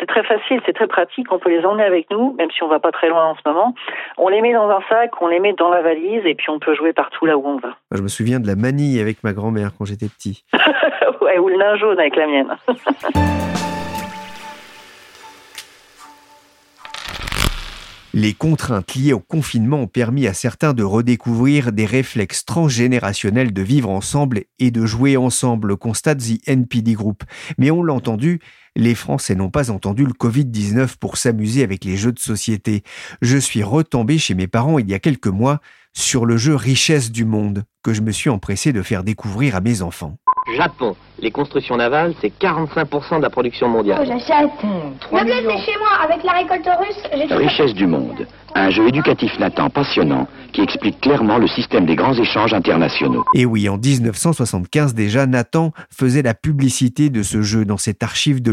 c'est 0.00 0.06
très 0.06 0.22
facile, 0.22 0.60
c'est 0.66 0.72
très 0.72 0.86
pratique. 0.86 1.30
On 1.30 1.38
peut 1.38 1.50
les 1.50 1.64
emmener 1.64 1.84
avec 1.84 2.10
nous, 2.10 2.34
même 2.38 2.50
si 2.50 2.62
on 2.62 2.68
va 2.68 2.80
pas 2.80 2.92
très 2.92 3.08
loin 3.08 3.26
en 3.26 3.34
ce 3.34 3.40
moment. 3.46 3.74
On 4.18 4.28
les 4.28 4.40
met 4.40 4.52
dans 4.52 4.68
un 4.68 4.80
sac, 4.88 5.10
on 5.20 5.28
les 5.28 5.40
met 5.40 5.52
dans 5.52 5.70
la 5.70 5.82
valise, 5.82 6.24
et 6.24 6.34
puis 6.34 6.50
on 6.50 6.58
peut 6.58 6.74
jouer 6.74 6.92
partout 6.92 7.26
là 7.26 7.36
où 7.36 7.46
on 7.46 7.56
va. 7.56 7.76
Je 7.90 8.02
me 8.02 8.08
souviens 8.08 8.40
de 8.40 8.46
la 8.46 8.56
manille 8.56 9.00
avec 9.00 9.22
ma 9.24 9.32
grand-mère 9.32 9.70
quand 9.76 9.84
j'étais 9.84 10.08
petit. 10.08 10.44
ouais, 11.20 11.38
ou 11.38 11.48
le 11.48 11.56
nain 11.56 11.76
jaune 11.76 11.98
avec 11.98 12.16
la 12.16 12.26
mienne. 12.26 12.56
Les 18.14 18.34
contraintes 18.34 18.94
liées 18.94 19.14
au 19.14 19.20
confinement 19.20 19.80
ont 19.80 19.86
permis 19.86 20.26
à 20.26 20.34
certains 20.34 20.74
de 20.74 20.82
redécouvrir 20.82 21.72
des 21.72 21.86
réflexes 21.86 22.44
transgénérationnels 22.44 23.54
de 23.54 23.62
vivre 23.62 23.88
ensemble 23.88 24.44
et 24.58 24.70
de 24.70 24.84
jouer 24.84 25.16
ensemble, 25.16 25.78
constate 25.78 26.18
The 26.18 26.46
NPD 26.46 26.92
Group. 26.92 27.24
Mais 27.56 27.70
on 27.70 27.82
l'a 27.82 27.94
entendu, 27.94 28.40
les 28.76 28.94
Français 28.94 29.34
n'ont 29.34 29.50
pas 29.50 29.70
entendu 29.70 30.04
le 30.04 30.12
Covid-19 30.12 30.96
pour 30.98 31.16
s'amuser 31.16 31.62
avec 31.62 31.84
les 31.84 31.96
jeux 31.96 32.12
de 32.12 32.18
société. 32.18 32.82
Je 33.20 33.36
suis 33.36 33.62
retombé 33.62 34.18
chez 34.18 34.34
mes 34.34 34.46
parents 34.46 34.78
il 34.78 34.88
y 34.88 34.94
a 34.94 34.98
quelques 34.98 35.26
mois 35.26 35.60
sur 35.92 36.24
le 36.24 36.36
jeu 36.36 36.54
Richesse 36.54 37.12
du 37.12 37.24
Monde 37.24 37.64
que 37.82 37.92
je 37.92 38.00
me 38.00 38.12
suis 38.12 38.30
empressé 38.30 38.72
de 38.72 38.82
faire 38.82 39.04
découvrir 39.04 39.56
à 39.56 39.60
mes 39.60 39.82
enfants. 39.82 40.16
Japon, 40.56 40.96
les 41.20 41.30
constructions 41.30 41.76
navales, 41.76 42.14
c'est 42.20 42.32
45% 42.40 43.18
de 43.18 43.22
la 43.22 43.30
production 43.30 43.68
mondiale. 43.68 44.00
Oh, 44.02 44.06
j'achète. 44.06 44.50
Me 45.12 45.24
blessez 45.24 45.64
chez 45.64 45.78
moi, 45.78 45.90
avec 46.04 46.24
la 46.24 46.32
récolte 46.32 46.68
russe, 46.80 47.02
j'ai 47.14 47.28
tout 47.28 47.36
Richesse 47.36 47.74
du 47.74 47.86
monde, 47.86 48.26
un 48.54 48.70
jeu 48.70 48.88
éducatif 48.88 49.30
latin 49.38 49.70
passionnant 49.70 50.26
qui 50.52 50.60
explique 50.60 51.00
clairement 51.00 51.38
le 51.38 51.46
système 51.46 51.86
des 51.86 51.96
grands 51.96 52.14
échanges 52.14 52.52
internationaux. 52.52 53.24
Et 53.34 53.46
oui, 53.46 53.68
en 53.68 53.78
1975 53.78 54.94
déjà, 54.94 55.26
Nathan 55.26 55.72
faisait 55.90 56.22
la 56.22 56.34
publicité 56.34 57.08
de 57.08 57.22
ce 57.22 57.42
jeu 57.42 57.64
dans 57.64 57.78
cette 57.78 58.02
archive 58.02 58.42
de 58.42 58.50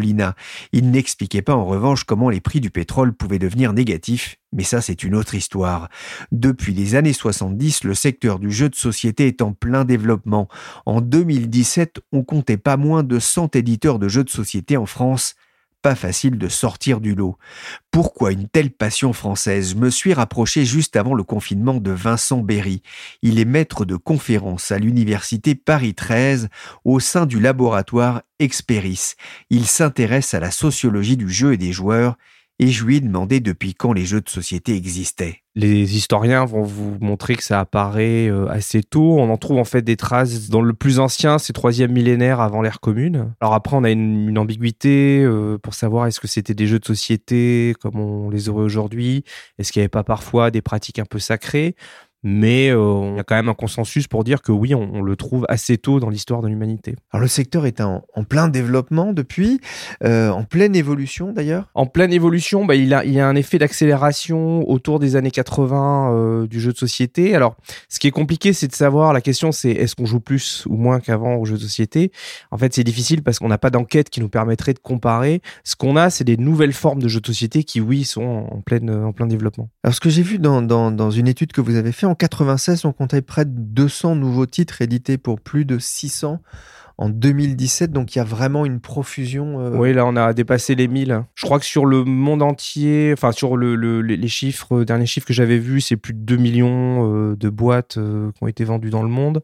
Il 0.71 0.91
n'expliquait 0.91 1.41
pas 1.41 1.55
en 1.55 1.65
revanche 1.65 2.03
comment 2.03 2.29
les 2.29 2.41
prix 2.41 2.61
du 2.61 2.69
pétrole 2.69 3.13
pouvaient 3.13 3.39
devenir 3.39 3.73
négatifs, 3.73 4.37
mais 4.53 4.63
ça 4.63 4.81
c'est 4.81 5.03
une 5.03 5.15
autre 5.15 5.35
histoire. 5.35 5.89
Depuis 6.31 6.73
les 6.73 6.95
années 6.95 7.13
70, 7.13 7.83
le 7.83 7.93
secteur 7.93 8.39
du 8.39 8.51
jeu 8.51 8.69
de 8.69 8.75
société 8.75 9.27
est 9.27 9.41
en 9.41 9.53
plein 9.53 9.85
développement. 9.85 10.47
En 10.85 11.01
2017, 11.01 12.01
on 12.11 12.23
comptait 12.23 12.57
pas 12.57 12.77
moins 12.77 13.03
de 13.03 13.19
100 13.19 13.55
éditeurs 13.55 13.99
de 13.99 14.07
jeux 14.07 14.23
de 14.23 14.29
société 14.29 14.77
en 14.77 14.85
France 14.85 15.35
pas 15.81 15.95
facile 15.95 16.37
de 16.37 16.47
sortir 16.47 16.99
du 16.99 17.15
lot. 17.15 17.37
Pourquoi 17.91 18.31
une 18.31 18.47
telle 18.47 18.71
passion 18.71 19.13
française? 19.13 19.75
Me 19.75 19.89
suis 19.89 20.13
rapproché 20.13 20.65
juste 20.65 20.95
avant 20.95 21.13
le 21.13 21.23
confinement 21.23 21.75
de 21.75 21.91
Vincent 21.91 22.39
Berry. 22.39 22.81
Il 23.21 23.39
est 23.39 23.45
maître 23.45 23.85
de 23.85 23.95
conférences 23.95 24.71
à 24.71 24.77
l'université 24.77 25.55
Paris 25.55 25.95
13 25.95 26.49
au 26.83 26.99
sein 26.99 27.25
du 27.25 27.39
laboratoire 27.39 28.23
Experis. 28.39 29.13
Il 29.49 29.65
s'intéresse 29.65 30.33
à 30.33 30.39
la 30.39 30.51
sociologie 30.51 31.17
du 31.17 31.29
jeu 31.29 31.53
et 31.53 31.57
des 31.57 31.71
joueurs 31.71 32.17
et 32.59 32.67
je 32.67 32.85
lui 32.85 32.97
ai 32.97 32.99
demandé 32.99 33.39
depuis 33.39 33.73
quand 33.73 33.93
les 33.93 34.05
jeux 34.05 34.19
de 34.19 34.29
société 34.29 34.75
existaient. 34.75 35.41
Les 35.55 35.95
historiens 35.95 36.45
vont 36.45 36.61
vous 36.61 36.97
montrer 36.99 37.35
que 37.35 37.43
ça 37.43 37.59
apparaît 37.59 38.27
euh, 38.27 38.47
assez 38.49 38.83
tôt. 38.83 39.17
On 39.17 39.29
en 39.29 39.37
trouve 39.37 39.57
en 39.57 39.63
fait 39.63 39.81
des 39.81 39.97
traces 39.97 40.49
dans 40.49 40.61
le 40.61 40.73
plus 40.73 40.99
ancien, 40.99 41.37
c'est 41.37 41.53
troisième 41.53 41.91
millénaire 41.91 42.41
avant 42.41 42.61
l'ère 42.61 42.81
commune. 42.81 43.33
Alors 43.39 43.53
après, 43.53 43.75
on 43.75 43.83
a 43.83 43.91
une, 43.91 44.29
une 44.29 44.37
ambiguïté 44.37 45.23
euh, 45.23 45.57
pour 45.57 45.73
savoir 45.73 46.05
est-ce 46.07 46.19
que 46.19 46.27
c'était 46.27 46.53
des 46.53 46.67
jeux 46.67 46.79
de 46.79 46.85
société 46.85 47.75
comme 47.81 47.99
on 47.99 48.29
les 48.29 48.49
aurait 48.49 48.63
aujourd'hui, 48.63 49.23
est-ce 49.57 49.71
qu'il 49.71 49.79
n'y 49.79 49.83
avait 49.83 49.89
pas 49.89 50.03
parfois 50.03 50.51
des 50.51 50.61
pratiques 50.61 50.99
un 50.99 51.05
peu 51.05 51.19
sacrées? 51.19 51.75
Mais 52.23 52.69
euh, 52.69 53.11
il 53.11 53.17
y 53.17 53.19
a 53.19 53.23
quand 53.23 53.35
même 53.35 53.49
un 53.49 53.53
consensus 53.53 54.07
pour 54.07 54.23
dire 54.23 54.41
que 54.41 54.51
oui, 54.51 54.75
on, 54.75 54.89
on 54.93 55.01
le 55.01 55.15
trouve 55.15 55.45
assez 55.49 55.77
tôt 55.77 55.99
dans 55.99 56.09
l'histoire 56.09 56.41
de 56.41 56.47
l'humanité. 56.47 56.95
Alors 57.11 57.21
le 57.21 57.27
secteur 57.27 57.65
est 57.65 57.81
en, 57.81 58.03
en 58.13 58.23
plein 58.23 58.47
développement 58.47 59.13
depuis, 59.13 59.61
euh, 60.03 60.29
en 60.29 60.43
pleine 60.43 60.75
évolution 60.75 61.31
d'ailleurs. 61.31 61.69
En 61.73 61.85
pleine 61.85 62.11
évolution, 62.11 62.65
bah, 62.65 62.75
il, 62.75 62.93
a, 62.93 63.05
il 63.05 63.13
y 63.13 63.19
a 63.19 63.27
un 63.27 63.35
effet 63.35 63.57
d'accélération 63.57 64.69
autour 64.69 64.99
des 64.99 65.15
années 65.15 65.31
80 65.31 66.13
euh, 66.13 66.47
du 66.47 66.59
jeu 66.59 66.73
de 66.73 66.77
société. 66.77 67.35
Alors, 67.35 67.55
ce 67.87 67.99
qui 67.99 68.07
est 68.07 68.11
compliqué, 68.11 68.53
c'est 68.53 68.67
de 68.67 68.75
savoir, 68.75 69.13
la 69.13 69.21
question 69.21 69.51
c'est 69.51 69.71
est-ce 69.71 69.95
qu'on 69.95 70.05
joue 70.05 70.19
plus 70.19 70.65
ou 70.67 70.75
moins 70.75 70.99
qu'avant 70.99 71.35
au 71.35 71.45
jeu 71.45 71.55
de 71.55 71.61
société? 71.61 72.11
En 72.51 72.57
fait, 72.57 72.73
c'est 72.73 72.83
difficile 72.83 73.23
parce 73.23 73.39
qu'on 73.39 73.47
n'a 73.47 73.57
pas 73.57 73.69
d'enquête 73.69 74.09
qui 74.09 74.19
nous 74.19 74.29
permettrait 74.29 74.73
de 74.73 74.79
comparer. 74.79 75.41
Ce 75.63 75.75
qu'on 75.75 75.95
a, 75.95 76.09
c'est 76.09 76.23
des 76.23 76.37
nouvelles 76.37 76.73
formes 76.73 77.01
de 77.01 77.07
jeux 77.07 77.21
de 77.21 77.27
société 77.27 77.63
qui, 77.63 77.79
oui, 77.79 78.03
sont 78.03 78.47
en, 78.51 78.61
pleine, 78.61 78.89
en 78.89 79.13
plein 79.13 79.27
développement. 79.27 79.69
Alors 79.83 79.95
ce 79.95 79.99
que 79.99 80.09
j'ai 80.09 80.23
vu 80.23 80.39
dans, 80.39 80.61
dans, 80.61 80.91
dans 80.91 81.11
une 81.11 81.27
étude 81.27 81.51
que 81.51 81.61
vous 81.61 81.75
avez 81.75 81.91
fait, 81.91 82.05
en 82.09 82.15
96, 82.15 82.85
on 82.85 82.91
comptait 82.91 83.21
près 83.21 83.45
de 83.45 83.51
200 83.51 84.15
nouveaux 84.15 84.45
titres 84.45 84.81
édités 84.81 85.17
pour 85.17 85.39
plus 85.39 85.65
de 85.65 85.77
600 85.79 86.41
en 86.97 87.09
2017. 87.09 87.91
Donc 87.93 88.13
il 88.15 88.19
y 88.19 88.21
a 88.21 88.25
vraiment 88.25 88.65
une 88.65 88.79
profusion. 88.81 89.59
euh, 89.61 89.77
Oui, 89.77 89.93
là, 89.93 90.05
on 90.05 90.15
a 90.17 90.33
dépassé 90.33 90.75
les 90.75 90.87
1000. 90.87 91.23
Je 91.35 91.45
crois 91.45 91.59
que 91.59 91.65
sur 91.65 91.85
le 91.85 92.03
monde 92.03 92.41
entier, 92.41 93.11
enfin, 93.13 93.31
sur 93.31 93.55
le, 93.55 93.75
le- 93.75 94.01
les 94.01 94.27
chiffres, 94.27 94.79
euh, 94.79 94.85
derniers 94.85 95.05
chiffres 95.05 95.25
que 95.27 95.33
j'avais 95.33 95.57
vus, 95.59 95.81
c'est 95.81 95.95
plus 95.97 96.13
de 96.13 96.19
2 96.19 96.35
millions 96.37 97.09
euh, 97.31 97.35
de 97.37 97.49
boîtes 97.49 97.93
qui 97.95 98.43
ont 98.43 98.47
été 98.47 98.63
vendues 98.65 98.89
dans 98.89 99.03
le 99.03 99.09
monde. 99.09 99.41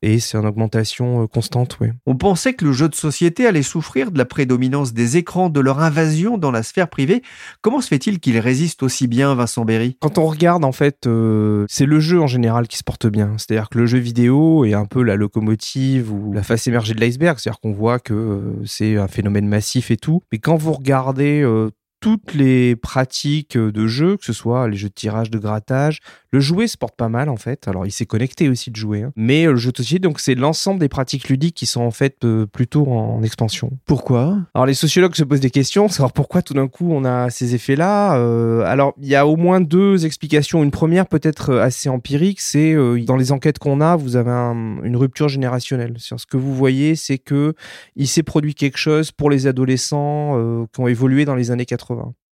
Et 0.00 0.20
c'est 0.20 0.38
en 0.38 0.44
augmentation 0.44 1.22
euh, 1.22 1.26
constante, 1.26 1.78
oui. 1.80 1.88
On 2.06 2.16
pensait 2.16 2.54
que 2.54 2.64
le 2.64 2.72
jeu 2.72 2.88
de 2.88 2.94
société 2.94 3.46
allait 3.46 3.62
souffrir 3.62 4.12
de 4.12 4.18
la 4.18 4.24
prédominance 4.24 4.92
des 4.92 5.16
écrans, 5.16 5.50
de 5.50 5.60
leur 5.60 5.80
invasion 5.80 6.38
dans 6.38 6.52
la 6.52 6.62
sphère 6.62 6.88
privée. 6.88 7.22
Comment 7.62 7.80
se 7.80 7.88
fait-il 7.88 8.20
qu'il 8.20 8.38
résiste 8.38 8.82
aussi 8.84 9.08
bien, 9.08 9.34
Vincent 9.34 9.64
Berry? 9.64 9.96
Quand 10.00 10.18
on 10.18 10.26
regarde, 10.26 10.64
en 10.64 10.72
fait, 10.72 11.06
euh, 11.06 11.66
c'est 11.68 11.86
le 11.86 11.98
jeu 11.98 12.20
en 12.20 12.28
général 12.28 12.68
qui 12.68 12.78
se 12.78 12.84
porte 12.84 13.08
bien. 13.08 13.34
C'est-à-dire 13.38 13.68
que 13.68 13.78
le 13.78 13.86
jeu 13.86 13.98
vidéo 13.98 14.64
est 14.64 14.74
un 14.74 14.86
peu 14.86 15.02
la 15.02 15.16
locomotive 15.16 16.12
ou 16.12 16.32
la 16.32 16.44
face 16.44 16.66
émergée 16.68 16.94
de 16.94 17.00
l'iceberg. 17.00 17.38
C'est-à-dire 17.38 17.60
qu'on 17.60 17.72
voit 17.72 17.98
que 17.98 18.14
euh, 18.14 18.40
c'est 18.64 18.96
un 18.96 19.08
phénomène 19.08 19.48
massif 19.48 19.90
et 19.90 19.96
tout. 19.96 20.22
Mais 20.30 20.38
quand 20.38 20.56
vous 20.56 20.72
regardez 20.72 21.42
euh, 21.42 21.70
toutes 22.00 22.34
les 22.34 22.76
pratiques 22.76 23.56
euh, 23.56 23.72
de 23.72 23.86
jeu, 23.86 24.16
que 24.16 24.24
ce 24.24 24.32
soit 24.32 24.68
les 24.68 24.76
jeux 24.76 24.88
de 24.88 24.94
tirage, 24.94 25.30
de 25.30 25.38
grattage, 25.38 26.00
le 26.30 26.40
jouet 26.40 26.66
se 26.66 26.76
porte 26.76 26.94
pas 26.96 27.08
mal 27.08 27.28
en 27.28 27.36
fait. 27.36 27.66
Alors 27.68 27.86
il 27.86 27.90
s'est 27.90 28.06
connecté 28.06 28.48
aussi 28.48 28.70
de 28.70 28.76
jouer, 28.76 29.02
hein. 29.02 29.12
mais 29.16 29.46
euh, 29.46 29.52
le 29.52 29.56
jeu 29.56 29.72
de 29.72 29.76
société, 29.78 30.00
donc 30.00 30.20
c'est 30.20 30.34
l'ensemble 30.34 30.78
des 30.80 30.88
pratiques 30.88 31.28
ludiques 31.28 31.54
qui 31.56 31.66
sont 31.66 31.80
en 31.80 31.90
fait 31.90 32.24
euh, 32.24 32.46
plutôt 32.46 32.86
en 32.86 33.22
expansion. 33.22 33.72
Pourquoi? 33.86 34.38
Alors 34.54 34.66
les 34.66 34.74
sociologues 34.74 35.14
se 35.14 35.24
posent 35.24 35.40
des 35.40 35.50
questions, 35.50 35.88
savoir 35.88 36.12
pourquoi 36.12 36.42
tout 36.42 36.54
d'un 36.54 36.68
coup 36.68 36.92
on 36.92 37.04
a 37.04 37.30
ces 37.30 37.54
effets-là. 37.54 38.16
Euh, 38.18 38.62
alors 38.66 38.94
il 39.00 39.08
y 39.08 39.16
a 39.16 39.26
au 39.26 39.36
moins 39.36 39.60
deux 39.60 40.04
explications. 40.06 40.62
Une 40.62 40.70
première 40.70 41.06
peut-être 41.06 41.54
assez 41.56 41.88
empirique, 41.88 42.40
c'est 42.40 42.74
euh, 42.74 43.02
dans 43.04 43.16
les 43.16 43.32
enquêtes 43.32 43.58
qu'on 43.58 43.80
a, 43.80 43.96
vous 43.96 44.16
avez 44.16 44.30
un- 44.30 44.82
une 44.84 44.96
rupture 44.96 45.28
générationnelle. 45.28 45.94
Sur 45.98 46.20
ce 46.20 46.26
que 46.26 46.36
vous 46.36 46.54
voyez, 46.54 46.94
c'est 46.94 47.18
que 47.18 47.54
il 47.96 48.06
s'est 48.06 48.22
produit 48.22 48.54
quelque 48.54 48.78
chose 48.78 49.10
pour 49.12 49.30
les 49.30 49.46
adolescents 49.46 50.66
qui 50.72 50.80
ont 50.80 50.88
évolué 50.88 51.24
dans 51.24 51.34
les 51.34 51.50
années 51.50 51.64
80. 51.64 51.87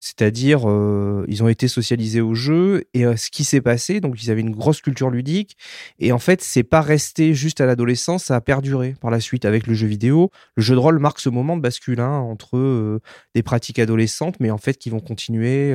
C'est-à-dire, 0.04 0.68
euh, 0.68 1.24
ils 1.28 1.42
ont 1.42 1.48
été 1.48 1.66
socialisés 1.66 2.20
au 2.20 2.34
jeu 2.34 2.84
et 2.92 3.06
euh, 3.06 3.16
ce 3.16 3.30
qui 3.30 3.42
s'est 3.42 3.62
passé, 3.62 4.00
donc 4.00 4.22
ils 4.22 4.30
avaient 4.30 4.42
une 4.42 4.54
grosse 4.54 4.82
culture 4.82 5.08
ludique 5.08 5.56
et 5.98 6.12
en 6.12 6.18
fait, 6.18 6.42
c'est 6.42 6.62
pas 6.62 6.82
resté 6.82 7.32
juste 7.32 7.62
à 7.62 7.64
l'adolescence, 7.64 8.24
ça 8.24 8.36
a 8.36 8.42
perduré 8.42 8.96
par 9.00 9.10
la 9.10 9.18
suite 9.18 9.46
avec 9.46 9.66
le 9.66 9.72
jeu 9.72 9.86
vidéo. 9.86 10.30
Le 10.56 10.62
jeu 10.62 10.74
de 10.74 10.80
rôle 10.80 10.98
marque 10.98 11.20
ce 11.20 11.30
moment 11.30 11.56
de 11.56 11.62
bascule 11.62 12.00
hein, 12.00 12.18
entre 12.18 12.58
euh, 12.58 13.00
des 13.34 13.42
pratiques 13.42 13.78
adolescentes, 13.78 14.36
mais 14.40 14.50
en 14.50 14.58
fait 14.58 14.76
qui 14.76 14.90
vont 14.90 15.00
continuer. 15.00 15.74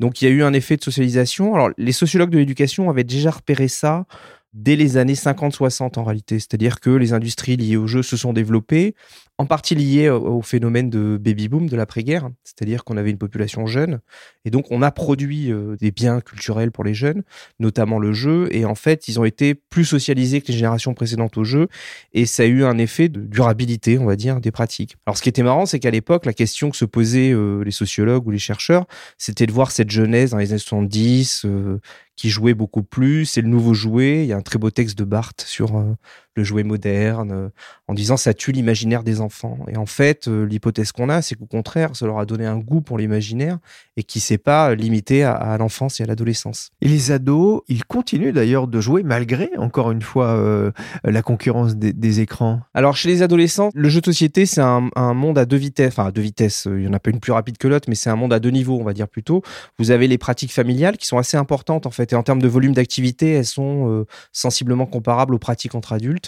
Donc 0.00 0.20
il 0.20 0.26
y 0.26 0.28
a 0.28 0.30
eu 0.30 0.42
un 0.42 0.52
effet 0.52 0.76
de 0.76 0.82
socialisation. 0.82 1.54
Alors 1.54 1.70
les 1.78 1.92
sociologues 1.92 2.28
de 2.28 2.38
l'éducation 2.38 2.90
avaient 2.90 3.04
déjà 3.04 3.30
repéré 3.30 3.68
ça 3.68 4.04
dès 4.52 4.76
les 4.76 4.96
années 4.96 5.14
50-60 5.14 5.98
en 5.98 6.04
réalité. 6.04 6.38
C'est-à-dire 6.38 6.80
que 6.80 6.90
les 6.90 7.12
industries 7.12 7.56
liées 7.56 7.76
au 7.76 7.86
jeu 7.86 8.02
se 8.02 8.16
sont 8.16 8.32
développées, 8.32 8.94
en 9.38 9.46
partie 9.46 9.74
liées 9.74 10.08
au, 10.08 10.42
phénomène 10.42 10.90
de 10.90 11.18
baby-boom 11.20 11.68
de 11.68 11.76
l'après-guerre. 11.76 12.28
C'est-à-dire 12.44 12.84
qu'on 12.84 12.96
avait 12.96 13.10
une 13.10 13.18
population 13.18 13.66
jeune 13.66 14.00
et 14.44 14.50
donc 14.50 14.66
on 14.70 14.82
a 14.82 14.90
produit 14.90 15.50
euh, 15.50 15.76
des 15.76 15.90
biens 15.90 16.20
culturels 16.20 16.70
pour 16.70 16.84
les 16.84 16.94
jeunes, 16.94 17.22
notamment 17.58 17.98
le 17.98 18.12
jeu. 18.12 18.48
Et 18.52 18.64
en 18.64 18.74
fait, 18.74 19.08
ils 19.08 19.18
ont 19.18 19.24
été 19.24 19.54
plus 19.54 19.84
socialisés 19.84 20.40
que 20.42 20.48
les 20.48 20.58
générations 20.58 20.94
précédentes 20.94 21.36
au 21.38 21.44
jeu 21.44 21.68
et 22.12 22.26
ça 22.26 22.42
a 22.42 22.46
eu 22.46 22.64
un 22.64 22.78
effet 22.78 23.08
de 23.08 23.20
durabilité, 23.20 23.98
on 23.98 24.04
va 24.04 24.16
dire, 24.16 24.40
des 24.40 24.50
pratiques. 24.50 24.96
Alors 25.06 25.16
ce 25.16 25.22
qui 25.22 25.28
était 25.28 25.42
marrant, 25.42 25.66
c'est 25.66 25.78
qu'à 25.78 25.90
l'époque, 25.90 26.26
la 26.26 26.34
question 26.34 26.70
que 26.70 26.76
se 26.76 26.84
posaient 26.84 27.32
euh, 27.32 27.64
les 27.64 27.70
sociologues 27.70 28.26
ou 28.26 28.30
les 28.30 28.38
chercheurs, 28.38 28.86
c'était 29.18 29.46
de 29.46 29.52
voir 29.52 29.70
cette 29.70 29.90
jeunesse 29.90 30.30
dans 30.30 30.38
les 30.38 30.50
années 30.50 30.58
70 30.58 31.46
euh, 31.46 31.80
qui 32.22 32.30
jouait 32.30 32.54
beaucoup 32.54 32.84
plus. 32.84 33.26
C'est 33.26 33.40
le 33.40 33.48
nouveau 33.48 33.74
jouet. 33.74 34.22
Il 34.22 34.26
y 34.26 34.32
a 34.32 34.36
un 34.36 34.42
très 34.42 34.56
beau 34.56 34.70
texte 34.70 34.96
de 34.96 35.02
Barthes 35.02 35.40
sur 35.40 35.76
euh, 35.76 35.96
le 36.34 36.44
jouet 36.44 36.62
moderne, 36.62 37.32
euh, 37.32 37.48
en 37.88 37.94
disant 37.94 38.16
ça 38.16 38.34
tue 38.34 38.52
l'imaginaire 38.52 39.02
des 39.02 39.20
enfants. 39.20 39.58
Et 39.68 39.76
en 39.76 39.86
fait, 39.86 40.28
euh, 40.28 40.44
l'hypothèse 40.44 40.92
qu'on 40.92 41.08
a, 41.08 41.22
c'est 41.22 41.34
qu'au 41.34 41.46
contraire, 41.46 41.94
ça 41.94 42.06
leur 42.06 42.18
a 42.18 42.26
donné 42.26 42.46
un 42.46 42.56
goût 42.56 42.80
pour 42.80 42.98
l'imaginaire 42.98 43.58
et 43.96 44.02
qui 44.02 44.20
s'est 44.20 44.38
pas 44.38 44.74
limité 44.74 45.24
à, 45.24 45.32
à 45.32 45.58
l'enfance 45.58 46.00
et 46.00 46.04
à 46.04 46.06
l'adolescence. 46.06 46.70
Et 46.80 46.88
les 46.88 47.10
ados, 47.10 47.62
ils 47.68 47.84
continuent 47.84 48.32
d'ailleurs 48.32 48.66
de 48.66 48.80
jouer 48.80 49.02
malgré, 49.02 49.50
encore 49.58 49.90
une 49.90 50.02
fois, 50.02 50.28
euh, 50.36 50.70
la 51.04 51.22
concurrence 51.22 51.76
des, 51.76 51.92
des 51.92 52.20
écrans? 52.20 52.60
Alors 52.72 52.96
chez 52.96 53.08
les 53.08 53.22
adolescents, 53.22 53.70
le 53.74 53.88
jeu 53.88 54.00
de 54.00 54.06
société, 54.06 54.46
c'est 54.46 54.62
un, 54.62 54.88
un 54.96 55.14
monde 55.14 55.38
à 55.38 55.44
deux 55.44 55.56
vitesses. 55.56 55.92
Enfin, 55.92 56.06
à 56.06 56.12
deux 56.12 56.22
vitesses, 56.22 56.66
il 56.70 56.84
y 56.84 56.88
en 56.88 56.92
a 56.94 56.98
pas 56.98 57.10
une 57.10 57.20
plus 57.20 57.32
rapide 57.32 57.58
que 57.58 57.68
l'autre, 57.68 57.88
mais 57.88 57.94
c'est 57.94 58.10
un 58.10 58.16
monde 58.16 58.32
à 58.32 58.40
deux 58.40 58.50
niveaux, 58.50 58.78
on 58.80 58.84
va 58.84 58.92
dire 58.92 59.08
plutôt. 59.08 59.42
Vous 59.78 59.90
avez 59.90 60.08
les 60.08 60.18
pratiques 60.18 60.52
familiales 60.52 60.96
qui 60.96 61.06
sont 61.06 61.18
assez 61.18 61.36
importantes 61.36 61.86
en 61.86 61.90
fait, 61.90 62.12
et 62.12 62.16
en 62.16 62.22
termes 62.22 62.40
de 62.40 62.48
volume 62.48 62.72
d'activité, 62.72 63.32
elles 63.32 63.44
sont 63.44 63.90
euh, 63.90 64.06
sensiblement 64.32 64.86
comparables 64.86 65.34
aux 65.34 65.38
pratiques 65.38 65.74
entre 65.74 65.92
adultes. 65.92 66.21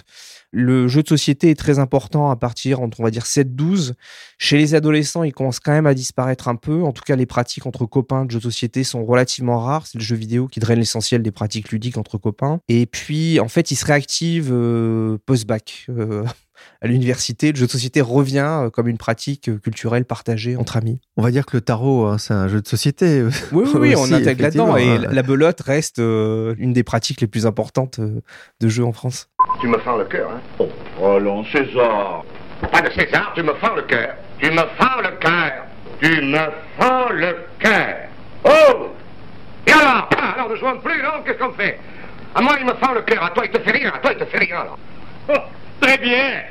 Le 0.50 0.86
jeu 0.86 1.02
de 1.02 1.08
société 1.08 1.50
est 1.50 1.58
très 1.58 1.78
important 1.78 2.30
à 2.30 2.36
partir 2.36 2.80
entre, 2.80 3.00
on 3.00 3.02
va 3.02 3.10
dire, 3.10 3.24
7-12. 3.24 3.94
Chez 4.38 4.56
les 4.56 4.74
adolescents, 4.74 5.24
il 5.24 5.32
commence 5.32 5.58
quand 5.58 5.72
même 5.72 5.86
à 5.86 5.94
disparaître 5.94 6.48
un 6.48 6.56
peu. 6.56 6.82
En 6.82 6.92
tout 6.92 7.02
cas, 7.04 7.16
les 7.16 7.26
pratiques 7.26 7.66
entre 7.66 7.86
copains 7.86 8.24
de 8.24 8.30
jeux 8.30 8.38
de 8.38 8.44
société 8.44 8.84
sont 8.84 9.04
relativement 9.04 9.58
rares. 9.58 9.86
C'est 9.86 9.98
le 9.98 10.04
jeu 10.04 10.14
vidéo 10.16 10.46
qui 10.46 10.60
draine 10.60 10.78
l'essentiel 10.78 11.22
des 11.22 11.32
pratiques 11.32 11.72
ludiques 11.72 11.98
entre 11.98 12.18
copains. 12.18 12.60
Et 12.68 12.86
puis, 12.86 13.40
en 13.40 13.48
fait, 13.48 13.72
il 13.72 13.76
se 13.76 13.84
réactive 13.84 14.50
euh, 14.52 15.18
post-bac. 15.26 15.86
Euh, 15.88 16.24
à 16.84 16.86
l'université, 16.86 17.50
le 17.50 17.56
jeu 17.56 17.66
de 17.66 17.70
société 17.70 18.00
revient 18.02 18.46
euh, 18.64 18.70
comme 18.70 18.88
une 18.88 18.98
pratique 18.98 19.48
euh, 19.48 19.58
culturelle 19.58 20.04
partagée 20.04 20.56
entre 20.56 20.76
amis. 20.76 21.00
On 21.16 21.22
va 21.22 21.30
dire 21.30 21.46
que 21.46 21.56
le 21.56 21.60
tarot, 21.62 22.06
hein, 22.06 22.18
c'est 22.18 22.34
un 22.34 22.46
jeu 22.48 22.60
de 22.60 22.68
société. 22.68 23.24
Oui, 23.52 23.64
oui, 23.66 23.80
oui, 23.80 23.94
on 23.96 24.12
intègre 24.12 24.42
là-dedans. 24.42 24.76
Et 24.76 24.98
la 24.98 25.22
belote 25.22 25.60
reste 25.60 25.98
euh, 25.98 26.54
une 26.58 26.72
des 26.72 26.82
pratiques 26.82 27.20
les 27.20 27.26
plus 27.26 27.46
importantes 27.46 27.98
euh, 28.00 28.20
de 28.60 28.68
jeu 28.68 28.84
en 28.84 28.92
France. 28.92 29.28
Tu 29.60 29.68
me 29.68 29.78
fends 29.78 29.96
le 29.96 30.04
cœur, 30.04 30.30
hein. 30.30 30.40
Oh, 31.00 31.06
allons, 31.06 31.44
César. 31.46 32.24
Pas 32.70 32.82
de 32.82 32.90
César, 32.90 33.32
tu 33.34 33.42
me 33.42 33.54
fends 33.54 33.74
le 33.74 33.82
cœur. 33.82 34.14
Tu 34.38 34.50
me 34.50 34.56
fends 34.56 35.00
le 35.02 35.16
cœur. 35.18 35.52
Tu 36.00 36.20
me 36.22 36.38
fends 36.78 37.08
le 37.10 37.36
cœur. 37.58 37.96
Oh! 38.44 38.88
Et 39.66 39.72
alors? 39.72 40.08
Ah, 40.16 40.34
Alors 40.36 40.50
ne 40.50 40.56
jouons 40.56 40.78
plus, 40.80 41.02
non 41.02 41.22
Qu'est-ce 41.24 41.38
qu'on 41.38 41.52
fait? 41.52 41.78
À 42.34 42.42
moi, 42.42 42.56
il 42.60 42.66
me 42.66 42.74
fend 42.74 42.92
le 42.92 43.02
cœur, 43.02 43.22
à 43.24 43.30
toi, 43.30 43.44
il 43.46 43.50
te 43.50 43.58
fait 43.60 43.70
rien, 43.70 43.92
à 43.94 43.98
toi, 43.98 44.12
il 44.12 44.18
te 44.18 44.24
fait 44.24 44.38
rien, 44.38 44.56
alors. 44.60 44.78
Oh, 45.28 45.32
très 45.80 45.98
bien 45.98 46.42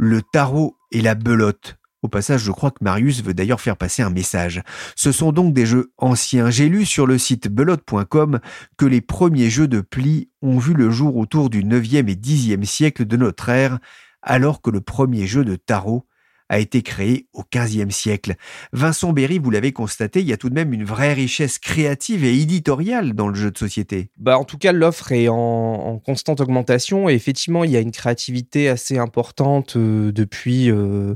Le 0.00 0.22
tarot 0.22 0.76
et 0.90 1.00
la 1.00 1.14
belote. 1.14 1.76
Au 2.02 2.08
passage, 2.08 2.42
je 2.42 2.50
crois 2.50 2.72
que 2.72 2.82
Marius 2.82 3.22
veut 3.22 3.34
d'ailleurs 3.34 3.60
faire 3.60 3.76
passer 3.76 4.02
un 4.02 4.10
message. 4.10 4.62
Ce 4.96 5.12
sont 5.12 5.30
donc 5.30 5.54
des 5.54 5.66
jeux 5.66 5.92
anciens. 5.98 6.50
J'ai 6.50 6.68
lu 6.68 6.84
sur 6.84 7.06
le 7.06 7.16
site 7.16 7.48
belote.com 7.48 8.40
que 8.76 8.86
les 8.86 9.00
premiers 9.00 9.50
jeux 9.50 9.68
de 9.68 9.80
pli 9.80 10.28
ont 10.42 10.58
vu 10.58 10.74
le 10.74 10.90
jour 10.90 11.16
autour 11.16 11.48
du 11.48 11.62
9e 11.62 12.08
et 12.08 12.16
10e 12.16 12.64
siècle 12.64 13.04
de 13.04 13.16
notre 13.16 13.48
ère, 13.48 13.78
alors 14.20 14.62
que 14.62 14.70
le 14.70 14.80
premier 14.80 15.28
jeu 15.28 15.44
de 15.44 15.54
tarot 15.54 16.04
a 16.52 16.58
été 16.58 16.82
créé 16.82 17.28
au 17.32 17.44
15e 17.44 17.90
siècle. 17.90 18.34
Vincent 18.74 19.14
Berry, 19.14 19.38
vous 19.38 19.50
l'avez 19.50 19.72
constaté, 19.72 20.20
il 20.20 20.28
y 20.28 20.34
a 20.34 20.36
tout 20.36 20.50
de 20.50 20.54
même 20.54 20.74
une 20.74 20.84
vraie 20.84 21.14
richesse 21.14 21.58
créative 21.58 22.24
et 22.24 22.38
éditoriale 22.38 23.14
dans 23.14 23.28
le 23.28 23.34
jeu 23.34 23.50
de 23.50 23.56
société. 23.56 24.10
Bah, 24.18 24.38
en 24.38 24.44
tout 24.44 24.58
cas, 24.58 24.72
l'offre 24.72 25.12
est 25.12 25.28
en, 25.28 25.98
constante 26.04 26.42
augmentation 26.42 27.08
et 27.08 27.14
effectivement, 27.14 27.64
il 27.64 27.70
y 27.70 27.76
a 27.78 27.80
une 27.80 27.90
créativité 27.90 28.68
assez 28.68 28.98
importante 28.98 29.76
euh, 29.76 30.12
depuis 30.12 30.70
euh, 30.70 31.14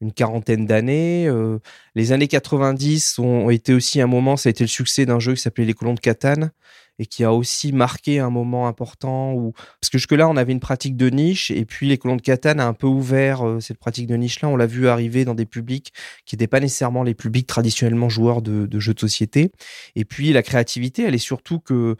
une 0.00 0.12
quarantaine 0.12 0.66
d'années. 0.66 1.26
Euh, 1.26 1.58
les 1.96 2.12
années 2.12 2.28
90 2.28 3.18
ont, 3.18 3.46
ont 3.46 3.50
été 3.50 3.74
aussi 3.74 4.00
un 4.00 4.06
moment, 4.06 4.36
ça 4.36 4.48
a 4.48 4.50
été 4.50 4.62
le 4.62 4.68
succès 4.68 5.04
d'un 5.04 5.18
jeu 5.18 5.34
qui 5.34 5.42
s'appelait 5.42 5.64
Les 5.64 5.74
Colons 5.74 5.94
de 5.94 6.00
Catane 6.00 6.52
et 6.98 7.06
qui 7.06 7.24
a 7.24 7.32
aussi 7.32 7.72
marqué 7.72 8.18
un 8.18 8.30
moment 8.30 8.66
important 8.68 9.32
où 9.32 9.52
parce 9.80 9.90
que 9.90 9.98
jusque-là 9.98 10.28
on 10.28 10.36
avait 10.36 10.52
une 10.52 10.60
pratique 10.60 10.96
de 10.96 11.10
niche 11.10 11.50
et 11.50 11.64
puis 11.64 11.88
les 11.88 11.98
colons 11.98 12.16
de 12.16 12.22
Catane 12.22 12.60
a 12.60 12.66
un 12.66 12.72
peu 12.72 12.86
ouvert 12.86 13.46
euh, 13.46 13.60
cette 13.60 13.78
pratique 13.78 14.06
de 14.06 14.16
niche 14.16 14.40
là 14.40 14.48
on 14.48 14.56
l'a 14.56 14.66
vu 14.66 14.88
arriver 14.88 15.24
dans 15.24 15.34
des 15.34 15.46
publics 15.46 15.92
qui 16.24 16.34
n'étaient 16.34 16.46
pas 16.46 16.60
nécessairement 16.60 17.02
les 17.02 17.14
publics 17.14 17.46
traditionnellement 17.46 18.08
joueurs 18.08 18.42
de, 18.42 18.68
jeux 18.78 18.94
de 18.94 19.00
société. 19.00 19.50
Et 19.94 20.04
puis 20.04 20.32
la 20.32 20.42
créativité 20.42 21.02
elle 21.04 21.14
est 21.14 21.18
surtout 21.18 21.58
que 21.58 21.96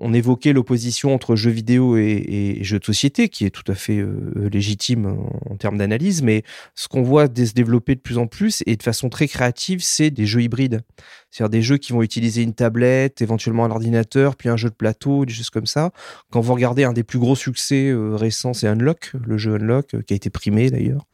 on 0.00 0.12
évoquait 0.12 0.52
l'opposition 0.52 1.14
entre 1.14 1.36
jeux 1.36 1.50
vidéo 1.50 1.96
et, 1.96 2.58
jeux 2.62 2.80
de 2.80 2.84
société, 2.84 3.28
qui 3.28 3.46
est 3.46 3.50
tout 3.50 3.70
à 3.70 3.74
fait 3.74 3.98
euh, 3.98 4.48
légitime 4.52 5.06
en, 5.48 5.56
termes 5.56 5.78
d'analyse, 5.78 6.20
mais 6.22 6.42
ce 6.74 6.88
qu'on 6.88 7.02
voit 7.02 7.26
se 7.26 7.52
développer 7.52 7.94
de 7.94 8.00
plus 8.00 8.18
en 8.18 8.26
plus 8.26 8.62
et 8.66 8.76
de 8.76 8.82
façon 8.82 9.08
très 9.08 9.28
créative, 9.28 9.82
c'est 9.82 10.10
des 10.10 10.26
jeux 10.26 10.42
hybrides. 10.42 10.82
C'est-à-dire 11.34 11.50
des 11.50 11.62
jeux 11.62 11.78
qui 11.78 11.92
vont 11.92 12.02
utiliser 12.02 12.42
une 12.42 12.54
tablette, 12.54 13.20
éventuellement 13.20 13.64
un 13.64 13.70
ordinateur, 13.72 14.36
puis 14.36 14.48
un 14.48 14.56
jeu 14.56 14.70
de 14.70 14.74
plateau, 14.74 15.24
des 15.24 15.32
choses 15.32 15.50
comme 15.50 15.66
ça. 15.66 15.90
Quand 16.30 16.40
vous 16.40 16.54
regardez 16.54 16.84
un 16.84 16.92
des 16.92 17.02
plus 17.02 17.18
gros 17.18 17.34
succès 17.34 17.88
euh, 17.88 18.14
récents, 18.14 18.52
c'est 18.54 18.68
Unlock, 18.68 19.10
le 19.26 19.36
jeu 19.36 19.56
Unlock, 19.56 19.94
euh, 19.94 20.02
qui 20.02 20.12
a 20.14 20.16
été 20.16 20.30
primé 20.30 20.70
d'ailleurs. 20.70 21.06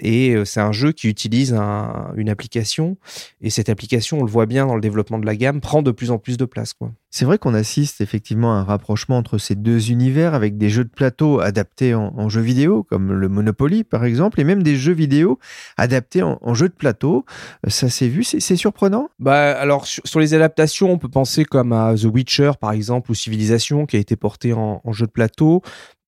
Et 0.00 0.34
euh, 0.34 0.44
c'est 0.44 0.58
un 0.58 0.72
jeu 0.72 0.90
qui 0.90 1.08
utilise 1.08 1.54
un- 1.54 2.12
une 2.16 2.28
application, 2.28 2.96
et 3.40 3.50
cette 3.50 3.68
application, 3.68 4.18
on 4.18 4.24
le 4.24 4.30
voit 4.30 4.46
bien 4.46 4.66
dans 4.66 4.74
le 4.74 4.80
développement 4.80 5.20
de 5.20 5.26
la 5.26 5.36
gamme, 5.36 5.60
prend 5.60 5.82
de 5.82 5.92
plus 5.92 6.10
en 6.10 6.18
plus 6.18 6.38
de 6.38 6.44
place. 6.44 6.72
Quoi. 6.72 6.90
C'est 7.10 7.24
vrai 7.24 7.38
qu'on 7.38 7.54
assiste 7.54 8.00
effectivement 8.00 8.54
à 8.54 8.56
un 8.56 8.64
rapprochement 8.64 9.16
entre 9.16 9.38
ces 9.38 9.54
deux 9.54 9.92
univers 9.92 10.34
avec 10.34 10.58
des 10.58 10.70
jeux 10.70 10.84
de 10.84 10.90
plateau 10.90 11.38
adaptés 11.40 11.94
en, 11.94 12.12
en 12.16 12.28
jeux 12.28 12.40
vidéo, 12.40 12.82
comme 12.82 13.12
le 13.12 13.28
Monopoly 13.28 13.84
par 13.84 14.04
exemple, 14.04 14.40
et 14.40 14.44
même 14.44 14.64
des 14.64 14.74
jeux 14.74 14.92
vidéo 14.92 15.38
adaptés 15.76 16.22
en, 16.22 16.38
en 16.42 16.54
jeux 16.54 16.68
de 16.68 16.74
plateau. 16.74 17.24
Ça 17.68 17.88
s'est 17.88 18.08
vu, 18.08 18.24
c'est 18.24 18.40
c'est 18.40 18.56
surprenant? 18.56 19.08
Bah 19.20 19.64
alors 19.68 19.86
sur, 19.86 20.18
les 20.18 20.32
adaptations, 20.32 20.90
on 20.90 20.96
peut 20.96 21.10
penser 21.10 21.44
comme 21.44 21.74
à 21.74 21.94
The 21.94 22.04
Witcher 22.04 22.52
par 22.58 22.72
exemple 22.72 23.10
ou 23.10 23.14
Civilization 23.14 23.84
qui 23.84 23.96
a 23.96 23.98
été 23.98 24.16
porté 24.16 24.54
en, 24.54 24.80
jeu 24.92 25.04
de 25.04 25.10
plateau. 25.10 25.60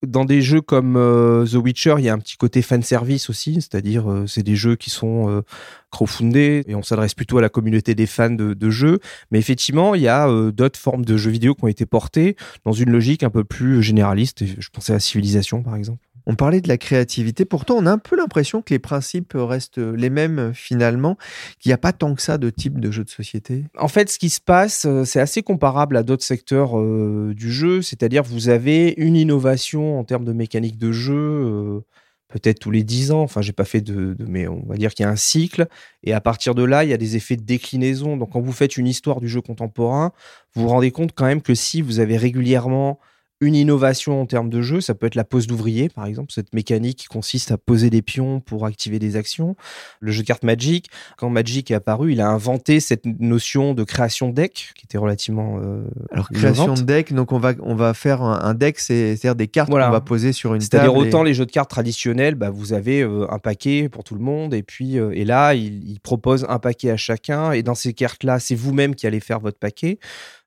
Dans 0.02 0.24
des 0.24 0.40
jeux 0.40 0.62
comme 0.62 0.96
euh, 0.96 1.44
The 1.44 1.56
Witcher, 1.56 1.96
il 1.98 2.06
y 2.06 2.08
a 2.08 2.14
un 2.14 2.18
petit 2.18 2.38
côté 2.38 2.62
fan 2.62 2.82
service 2.82 3.28
aussi, 3.28 3.56
c'est-à-dire 3.56 4.10
euh, 4.10 4.26
c'est 4.26 4.42
des 4.42 4.56
jeux 4.56 4.76
qui 4.76 4.88
sont 4.88 5.28
euh, 5.28 5.42
crowdfundés 5.90 6.64
et 6.66 6.74
on 6.74 6.82
s'adresse 6.82 7.12
plutôt 7.12 7.36
à 7.36 7.42
la 7.42 7.50
communauté 7.50 7.94
des 7.94 8.06
fans 8.06 8.30
de, 8.30 8.70
jeux. 8.70 8.98
Mais 9.30 9.38
effectivement, 9.38 9.94
il 9.94 10.00
y 10.00 10.08
a 10.08 10.26
euh, 10.26 10.52
d'autres 10.52 10.80
formes 10.80 11.04
de 11.04 11.18
jeux 11.18 11.30
vidéo 11.30 11.54
qui 11.54 11.64
ont 11.64 11.68
été 11.68 11.84
portés 11.84 12.36
dans 12.64 12.72
une 12.72 12.88
logique 12.88 13.22
un 13.24 13.30
peu 13.30 13.44
plus 13.44 13.82
généraliste. 13.82 14.42
Je 14.58 14.68
pensais 14.70 14.94
à 14.94 15.00
Civilization 15.00 15.62
par 15.62 15.76
exemple. 15.76 16.00
On 16.30 16.36
parlait 16.36 16.60
de 16.60 16.68
la 16.68 16.78
créativité, 16.78 17.44
pourtant 17.44 17.74
on 17.76 17.86
a 17.86 17.90
un 17.90 17.98
peu 17.98 18.14
l'impression 18.16 18.62
que 18.62 18.72
les 18.72 18.78
principes 18.78 19.32
restent 19.34 19.78
les 19.78 20.10
mêmes 20.10 20.52
finalement, 20.54 21.16
qu'il 21.58 21.70
n'y 21.70 21.72
a 21.72 21.78
pas 21.78 21.92
tant 21.92 22.14
que 22.14 22.22
ça 22.22 22.38
de 22.38 22.50
type 22.50 22.78
de 22.78 22.92
jeu 22.92 23.02
de 23.02 23.10
société? 23.10 23.64
En 23.76 23.88
fait, 23.88 24.08
ce 24.08 24.16
qui 24.16 24.30
se 24.30 24.40
passe, 24.40 24.84
euh, 24.86 25.04
c'est 25.04 25.18
assez 25.18 25.42
comparable 25.42 25.96
à 25.96 26.04
d'autres 26.04 26.22
secteurs 26.22 26.78
euh, 26.78 27.32
du 27.34 27.50
jeu, 27.50 27.82
c'est-à-dire 27.82 28.22
vous 28.22 28.48
avez 28.48 28.94
une 28.96 29.16
innovation 29.16 29.98
en 29.98 30.04
termes 30.04 30.24
de 30.24 30.32
mécanique 30.32 30.78
de 30.78 30.92
jeu, 30.92 31.16
euh, 31.16 31.80
peut-être 32.28 32.60
tous 32.60 32.70
les 32.70 32.84
10 32.84 33.10
ans, 33.10 33.22
enfin 33.22 33.42
j'ai 33.42 33.52
pas 33.52 33.64
fait 33.64 33.80
de, 33.80 34.14
de- 34.14 34.24
mais 34.24 34.46
on 34.46 34.64
va 34.68 34.76
dire 34.76 34.94
qu'il 34.94 35.02
y 35.02 35.08
a 35.08 35.10
un 35.10 35.16
cycle, 35.16 35.66
et 36.04 36.12
à 36.12 36.20
partir 36.20 36.54
de 36.54 36.62
là, 36.62 36.84
il 36.84 36.90
y 36.90 36.94
a 36.94 36.96
des 36.96 37.16
effets 37.16 37.34
de 37.34 37.42
déclinaison. 37.42 38.16
Donc 38.16 38.30
quand 38.34 38.40
vous 38.40 38.52
faites 38.52 38.76
une 38.76 38.86
histoire 38.86 39.20
du 39.20 39.28
jeu 39.28 39.40
contemporain, 39.40 40.12
vous 40.54 40.62
vous 40.62 40.68
rendez 40.68 40.92
compte 40.92 41.10
quand 41.12 41.26
même 41.26 41.42
que 41.42 41.56
si 41.56 41.82
vous 41.82 41.98
avez 41.98 42.16
régulièrement 42.16 43.00
une 43.42 43.54
innovation 43.54 44.20
en 44.20 44.26
termes 44.26 44.50
de 44.50 44.60
jeu, 44.60 44.80
ça 44.82 44.94
peut 44.94 45.06
être 45.06 45.14
la 45.14 45.24
pose 45.24 45.46
d'ouvrier, 45.46 45.88
par 45.88 46.04
exemple, 46.04 46.30
cette 46.30 46.52
mécanique 46.54 46.98
qui 46.98 47.06
consiste 47.06 47.50
à 47.52 47.56
poser 47.56 47.88
des 47.88 48.02
pions 48.02 48.40
pour 48.40 48.66
activer 48.66 48.98
des 48.98 49.16
actions. 49.16 49.56
Le 50.00 50.12
jeu 50.12 50.20
de 50.22 50.26
cartes 50.26 50.42
Magic, 50.42 50.88
quand 51.16 51.30
Magic 51.30 51.70
est 51.70 51.74
apparu, 51.74 52.12
il 52.12 52.20
a 52.20 52.28
inventé 52.28 52.80
cette 52.80 53.06
notion 53.06 53.72
de 53.72 53.82
création 53.82 54.28
de 54.28 54.34
deck, 54.34 54.72
qui 54.76 54.84
était 54.84 54.98
relativement 54.98 55.58
euh, 55.62 55.84
Alors 56.12 56.28
création 56.28 56.64
innovante. 56.64 56.80
de 56.80 56.84
deck, 56.86 57.12
donc 57.14 57.32
on 57.32 57.38
va, 57.38 57.54
on 57.60 57.74
va 57.74 57.94
faire 57.94 58.20
un, 58.22 58.40
un 58.44 58.52
deck, 58.52 58.78
c'est- 58.78 59.16
c'est-à-dire 59.16 59.36
des 59.36 59.48
cartes 59.48 59.70
Voilà. 59.70 59.86
qu'on 59.86 59.92
va 59.92 60.00
poser 60.02 60.32
sur 60.34 60.54
une 60.54 60.60
C'est-à-dire 60.60 60.92
table. 60.92 61.04
et- 61.04 61.08
autant 61.08 61.22
les 61.22 61.32
jeux 61.32 61.46
de 61.46 61.50
cartes 61.52 61.70
traditionnels, 61.70 62.34
bah, 62.34 62.50
vous 62.50 62.74
avez 62.74 63.00
euh, 63.02 63.26
un 63.30 63.38
paquet 63.38 63.88
pour 63.88 64.04
tout 64.04 64.14
le 64.16 64.20
monde, 64.22 64.52
et 64.52 64.62
puis 64.62 64.98
euh, 64.98 65.12
et 65.14 65.24
là, 65.24 65.54
il, 65.54 65.88
il 65.88 65.98
propose 66.00 66.44
un 66.50 66.58
paquet 66.58 66.90
à 66.90 66.98
chacun, 66.98 67.52
et 67.52 67.62
dans 67.62 67.74
ces 67.74 67.94
cartes-là, 67.94 68.38
c'est 68.38 68.54
vous-même 68.54 68.94
qui 68.94 69.06
allez 69.06 69.20
faire 69.20 69.40
votre 69.40 69.58
paquet. 69.58 69.98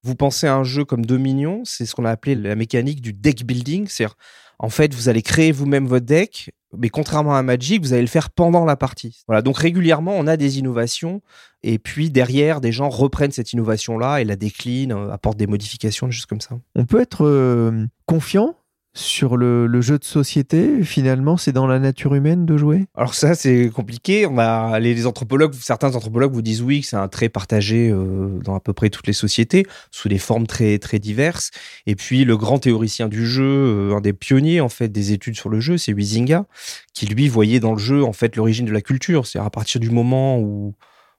Vous 0.03 0.15
pensez 0.15 0.47
à 0.47 0.55
un 0.55 0.63
jeu 0.63 0.85
comme 0.85 1.05
Dominion, 1.05 1.61
c'est 1.65 1.85
ce 1.85 1.95
qu'on 1.95 2.05
a 2.05 2.11
appelé 2.11 2.35
la 2.35 2.55
mécanique 2.55 3.01
du 3.01 3.13
deck 3.13 3.45
building, 3.45 3.87
c'est-à-dire 3.87 4.15
en 4.59 4.69
fait, 4.69 4.93
vous 4.93 5.09
allez 5.09 5.21
créer 5.21 5.51
vous-même 5.51 5.87
votre 5.87 6.05
deck, 6.05 6.51
mais 6.77 6.89
contrairement 6.89 7.35
à 7.35 7.43
Magic, 7.43 7.81
vous 7.81 7.93
allez 7.93 8.01
le 8.01 8.07
faire 8.07 8.29
pendant 8.29 8.65
la 8.65 8.75
partie. 8.75 9.23
Voilà, 9.27 9.41
donc 9.41 9.57
régulièrement, 9.57 10.13
on 10.15 10.27
a 10.27 10.37
des 10.37 10.59
innovations, 10.59 11.21
et 11.63 11.79
puis 11.79 12.09
derrière, 12.09 12.61
des 12.61 12.71
gens 12.71 12.89
reprennent 12.89 13.31
cette 13.31 13.53
innovation-là 13.53 14.21
et 14.21 14.23
la 14.23 14.35
déclinent, 14.35 14.91
euh, 14.91 15.11
apportent 15.11 15.37
des 15.37 15.47
modifications, 15.47 16.09
choses 16.11 16.25
comme 16.25 16.41
ça. 16.41 16.59
On 16.75 16.85
peut 16.85 17.01
être 17.01 17.25
euh, 17.25 17.85
confiant 18.05 18.55
sur 18.95 19.37
le, 19.37 19.81
jeu 19.81 19.97
de 19.97 20.03
société. 20.03 20.83
Finalement, 20.83 21.35
c'est 21.37 21.51
dans 21.51 21.65
la 21.65 21.79
nature 21.79 22.13
humaine 22.13 22.45
de 22.45 22.57
jouer? 22.57 22.85
Alors 22.95 23.15
ça, 23.15 23.33
c'est 23.33 23.69
compliqué. 23.69 24.27
On 24.27 24.37
a 24.37 24.79
les, 24.79 24.93
les 24.93 25.07
anthropologues, 25.07 25.53
certains 25.55 25.95
anthropologues 25.95 26.33
vous 26.33 26.41
disent 26.41 26.61
oui 26.61 26.81
que 26.81 26.87
c'est 26.87 26.95
un 26.95 27.07
trait 27.07 27.29
partagé 27.29 27.89
euh, 27.89 28.39
dans 28.43 28.55
à 28.55 28.59
peu 28.59 28.73
près 28.73 28.89
toutes 28.89 29.07
les 29.07 29.13
sociétés, 29.13 29.65
sous 29.91 30.09
des 30.09 30.19
formes 30.19 30.45
très 30.45 30.77
très 30.77 30.99
diverses. 30.99 31.51
Et 31.87 31.95
puis 31.95 32.23
le 32.23 32.37
grand 32.37 32.59
théoricien 32.59 33.07
du 33.07 33.25
jeu, 33.25 33.43
euh, 33.43 33.95
un 33.95 34.01
des 34.01 34.13
pionniers 34.13 34.61
en 34.61 34.69
fait 34.69 34.89
des 34.89 35.11
études 35.11 35.35
sur 35.35 35.49
le 35.49 35.59
jeu, 35.59 35.77
c'est 35.77 35.91
Huizinga, 35.91 36.45
qui 36.93 37.07
lui 37.07 37.27
voyait 37.27 37.59
dans 37.59 37.73
le 37.73 37.79
jeu 37.79 38.03
en 38.03 38.13
fait 38.13 38.35
l'origine 38.35 38.65
de 38.65 38.71
la 38.71 38.81
culture. 38.81 39.25
C'est 39.25 39.39
à 39.39 39.49
partir 39.49 39.81
du 39.81 39.89
moment 39.89 40.39
où 40.39 40.75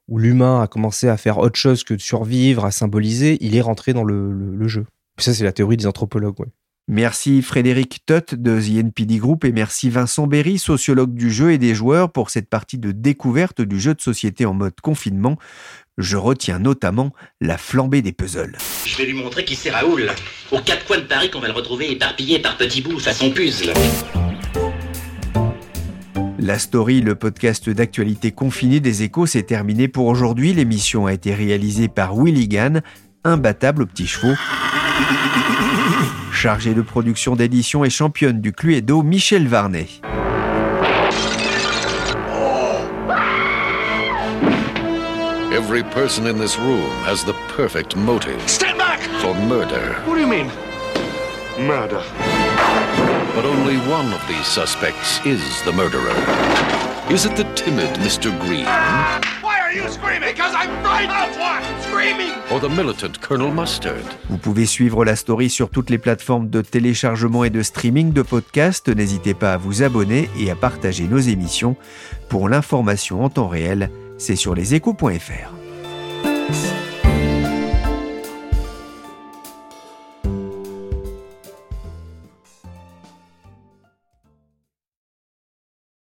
où 0.06 0.18
l'humain 0.18 0.60
a 0.60 0.66
commencé 0.66 1.08
à 1.08 1.16
faire 1.16 1.38
autre 1.38 1.56
chose 1.56 1.82
que 1.82 1.94
de 1.94 2.00
survivre, 2.00 2.66
à 2.66 2.70
symboliser, 2.70 3.38
il 3.40 3.56
est 3.56 3.62
rentré 3.62 3.94
dans 3.94 4.04
le 4.04 4.68
jeu. 4.68 4.84
Ça, 5.18 5.32
c'est 5.32 5.44
la 5.44 5.52
théorie 5.52 5.76
des 5.76 5.86
anthropologues. 5.86 6.40
Ouais. 6.40 6.48
Merci 6.86 7.40
Frédéric 7.40 8.04
Tutt 8.04 8.34
de 8.34 8.60
The 8.60 8.84
NPD 8.84 9.16
Group 9.16 9.46
et 9.46 9.52
merci 9.52 9.88
Vincent 9.88 10.26
Berry, 10.26 10.58
sociologue 10.58 11.14
du 11.14 11.32
jeu 11.32 11.52
et 11.52 11.56
des 11.56 11.74
joueurs, 11.74 12.12
pour 12.12 12.28
cette 12.28 12.50
partie 12.50 12.76
de 12.76 12.92
découverte 12.92 13.62
du 13.62 13.80
jeu 13.80 13.94
de 13.94 14.02
société 14.02 14.44
en 14.44 14.52
mode 14.52 14.78
confinement. 14.82 15.38
Je 15.96 16.18
retiens 16.18 16.58
notamment 16.58 17.14
la 17.40 17.56
flambée 17.56 18.02
des 18.02 18.12
puzzles. 18.12 18.58
Je 18.84 18.98
vais 18.98 19.06
lui 19.06 19.14
montrer 19.14 19.46
qui 19.46 19.56
c'est 19.56 19.70
Raoul. 19.70 20.10
Aux 20.52 20.60
quatre 20.60 20.84
coins 20.84 20.98
de 20.98 21.04
Paris 21.04 21.30
qu'on 21.30 21.40
va 21.40 21.48
le 21.48 21.54
retrouver 21.54 21.90
éparpillé 21.90 22.38
par 22.38 22.58
petits 22.58 22.82
bouts 22.82 22.98
façon 22.98 23.30
puzzle. 23.30 23.72
La 26.38 26.58
story, 26.58 27.00
le 27.00 27.14
podcast 27.14 27.70
d'actualité 27.70 28.30
confinée 28.30 28.80
des 28.80 29.02
échos, 29.02 29.24
s'est 29.24 29.44
terminé 29.44 29.88
pour 29.88 30.04
aujourd'hui. 30.04 30.52
L'émission 30.52 31.06
a 31.06 31.14
été 31.14 31.32
réalisée 31.32 31.88
par 31.88 32.14
Willy 32.14 32.48
Gann, 32.48 32.82
imbattable 33.24 33.82
aux 33.82 33.86
petits 33.86 34.06
chevaux. 34.06 34.34
Chargé 36.32 36.74
de 36.74 36.82
production 36.82 37.36
d'édition 37.36 37.84
et 37.84 37.90
championne 37.90 38.40
du 38.40 38.52
Cluedo, 38.52 39.02
Michel 39.02 39.48
Varnet. 39.48 39.88
Every 45.52 45.84
person 45.84 46.26
in 46.26 46.36
this 46.36 46.58
room 46.58 46.90
has 47.06 47.24
the 47.24 47.34
perfect 47.56 47.96
motive. 47.96 48.40
Stand 48.46 48.76
back! 48.76 49.00
For 49.20 49.34
murder. 49.34 49.94
What 50.04 50.16
do 50.16 50.20
you 50.20 50.26
mean? 50.26 50.50
Murder. 51.58 52.02
But 53.34 53.44
only 53.44 53.76
one 53.88 54.12
of 54.12 54.20
these 54.28 54.46
suspects 54.46 55.24
is 55.24 55.62
the 55.62 55.72
murderer. 55.72 56.14
Is 57.10 57.24
it 57.24 57.36
the 57.36 57.44
timid 57.54 57.94
Mr. 58.00 58.30
Green? 58.40 58.66
Why 59.74 59.80
are 59.80 59.86
you 59.86 59.92
screaming? 59.92 60.30
Because 60.32 60.54
I'm 60.54 60.70
frightened! 60.82 61.10
Of 61.10 61.36
what? 61.36 61.62
Screaming! 61.82 62.32
Or 62.52 62.60
the 62.60 62.68
militant 62.68 63.20
Colonel 63.20 63.50
Mustard? 63.50 64.04
Vous 64.28 64.38
pouvez 64.38 64.66
suivre 64.66 65.04
la 65.04 65.16
story 65.16 65.50
sur 65.50 65.68
toutes 65.68 65.90
les 65.90 65.98
plateformes 65.98 66.48
de 66.48 66.60
téléchargement 66.60 67.42
et 67.42 67.50
de 67.50 67.60
streaming 67.62 68.12
de 68.12 68.22
podcasts. 68.22 68.88
N'hésitez 68.88 69.34
pas 69.34 69.54
à 69.54 69.56
vous 69.56 69.82
abonner 69.82 70.30
et 70.38 70.50
à 70.50 70.54
partager 70.54 71.08
nos 71.08 71.18
émissions. 71.18 71.76
Pour 72.28 72.48
l'information 72.48 73.24
en 73.24 73.30
temps 73.30 73.48
réel, 73.48 73.90
c'est 74.16 74.36
sur 74.36 74.54
leséchos.fr. 74.54 75.50